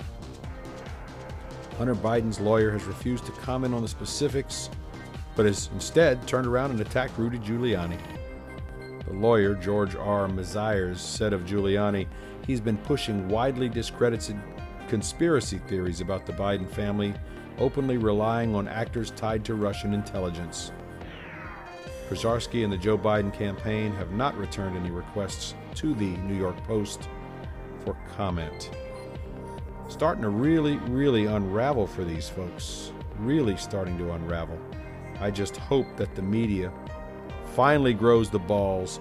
Hunter 1.79 1.97
Biden's 1.97 2.39
lawyer 2.39 2.71
has 2.71 2.85
refused 2.85 3.27
to 3.27 3.33
comment 3.33 3.75
on 3.75 3.83
the 3.83 3.89
specifics, 3.89 4.71
but 5.35 5.47
has 5.47 5.69
instead 5.75 6.27
turned 6.29 6.47
around 6.47 6.71
and 6.71 6.81
attacked 6.81 7.19
Rudy 7.19 7.39
Giuliani. 7.39 7.99
The 9.07 9.13
lawyer, 9.15 9.55
George 9.55 9.95
R. 9.97 10.27
Mesires, 10.29 10.99
said 10.99 11.33
of 11.33 11.43
Giuliani, 11.43 12.07
he's 12.47 12.61
been 12.61 12.79
pushing 12.79 13.29
widely 13.29 13.69
discredited 13.69 14.37
conspiracy 14.89 15.59
theories 15.67 16.01
about 16.01 16.27
the 16.27 16.33
Biden 16.33 16.69
family, 16.69 17.15
openly 17.59 17.99
relying 17.99 18.55
on 18.55 18.67
actors 18.69 19.11
tied 19.11 19.45
to 19.45 19.55
Russian 19.55 19.93
intelligence. 19.95 20.73
Pozharskyi 22.09 22.65
and 22.65 22.73
the 22.73 22.79
Joe 22.79 22.99
Biden 22.99 23.33
campaign 23.33 23.93
have 23.93 24.13
not 24.13 24.37
returned 24.37 24.77
any 24.77 24.91
requests 24.91 25.55
to 25.77 25.95
the 25.95 26.17
New 26.19 26.35
York 26.35 26.57
Post 26.65 27.09
for 27.85 27.97
comment. 28.17 28.71
Starting 29.89 30.23
to 30.23 30.29
really, 30.29 30.77
really 30.77 31.27
unravel 31.27 31.87
for 31.87 32.05
these 32.05 32.29
folks. 32.29 32.93
Really 33.19 33.57
starting 33.57 33.97
to 33.99 34.13
unravel. 34.13 34.59
I 35.21 35.31
just 35.31 35.57
hope 35.57 35.87
that 35.97 36.15
the 36.15 36.23
media 36.23 36.73
finally 37.55 37.95
grows 37.95 38.31
the 38.31 38.39
balls 38.39 38.99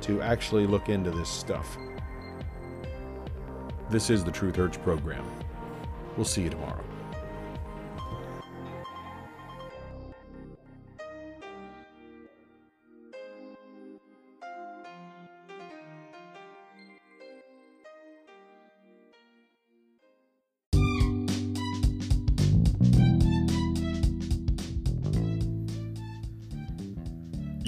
to 0.00 0.20
actually 0.20 0.66
look 0.66 0.88
into 0.88 1.10
this 1.12 1.28
stuff. 1.28 1.78
This 3.88 4.10
is 4.10 4.24
the 4.24 4.32
Truth 4.32 4.56
Hurts 4.56 4.76
program. 4.78 5.24
We'll 6.16 6.24
see 6.24 6.42
you 6.42 6.50
tomorrow. 6.50 6.82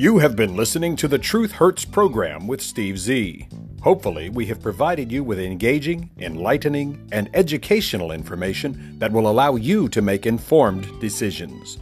You 0.07 0.19
have 0.19 0.37
been 0.37 0.55
listening 0.55 0.95
to 0.99 1.09
the 1.09 1.19
Truth 1.19 1.51
Hurts 1.51 1.85
program 1.85 2.47
with 2.47 2.63
Steve 2.63 2.97
Z. 2.97 3.49
Hopefully, 3.83 4.31
we 4.31 4.47
have 4.47 4.63
provided 4.63 5.11
you 5.11 5.25
with 5.25 5.41
engaging, 5.41 6.11
enlightening, 6.19 7.09
and 7.11 7.29
educational 7.35 8.13
information 8.13 9.01
that 9.01 9.11
will 9.11 9.29
allow 9.29 9.57
you 9.57 9.89
to 9.89 10.01
make 10.01 10.25
informed 10.25 10.89
decisions. 11.01 11.79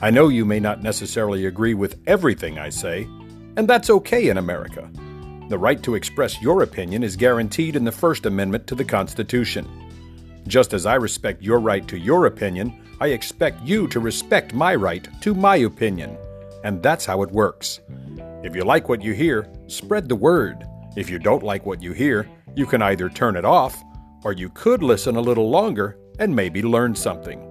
I 0.00 0.12
know 0.12 0.28
you 0.28 0.44
may 0.44 0.60
not 0.60 0.84
necessarily 0.84 1.46
agree 1.46 1.74
with 1.74 2.00
everything 2.06 2.60
I 2.60 2.68
say, 2.68 3.08
and 3.56 3.66
that's 3.66 3.90
okay 3.90 4.28
in 4.28 4.38
America. 4.38 4.88
The 5.48 5.58
right 5.58 5.82
to 5.82 5.96
express 5.96 6.40
your 6.40 6.62
opinion 6.62 7.02
is 7.02 7.16
guaranteed 7.16 7.74
in 7.74 7.82
the 7.82 7.90
First 7.90 8.24
Amendment 8.24 8.68
to 8.68 8.76
the 8.76 8.84
Constitution. 8.84 9.68
Just 10.46 10.74
as 10.74 10.86
I 10.86 10.94
respect 10.94 11.42
your 11.42 11.58
right 11.58 11.88
to 11.88 11.98
your 11.98 12.26
opinion, 12.26 12.80
I 13.00 13.08
expect 13.08 13.64
you 13.64 13.88
to 13.88 13.98
respect 13.98 14.54
my 14.54 14.76
right 14.76 15.08
to 15.22 15.34
my 15.34 15.56
opinion. 15.56 16.16
And 16.64 16.82
that's 16.82 17.04
how 17.04 17.22
it 17.22 17.30
works. 17.30 17.80
If 18.42 18.56
you 18.56 18.64
like 18.64 18.88
what 18.88 19.02
you 19.02 19.12
hear, 19.12 19.46
spread 19.68 20.08
the 20.08 20.16
word. 20.16 20.64
If 20.96 21.08
you 21.08 21.18
don't 21.18 21.42
like 21.42 21.64
what 21.64 21.82
you 21.82 21.92
hear, 21.92 22.28
you 22.56 22.66
can 22.66 22.82
either 22.82 23.08
turn 23.08 23.36
it 23.36 23.44
off, 23.44 23.80
or 24.24 24.32
you 24.32 24.48
could 24.48 24.82
listen 24.82 25.16
a 25.16 25.20
little 25.20 25.50
longer 25.50 25.98
and 26.18 26.34
maybe 26.34 26.62
learn 26.62 26.94
something. 26.94 27.50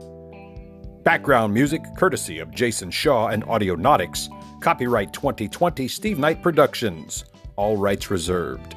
Background 1.04 1.54
music 1.54 1.84
courtesy 1.98 2.40
of 2.40 2.52
Jason 2.52 2.90
Shaw 2.90 3.28
and 3.28 3.44
Audionautix. 3.46 4.30
Copyright 4.62 5.14
2020 5.14 5.88
Steve 5.88 6.18
Knight 6.18 6.42
Productions. 6.42 7.26
All 7.56 7.78
rights 7.78 8.10
reserved. 8.10 8.76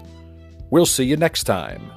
We'll 0.70 0.86
see 0.86 1.04
you 1.04 1.16
next 1.16 1.44
time. 1.44 1.92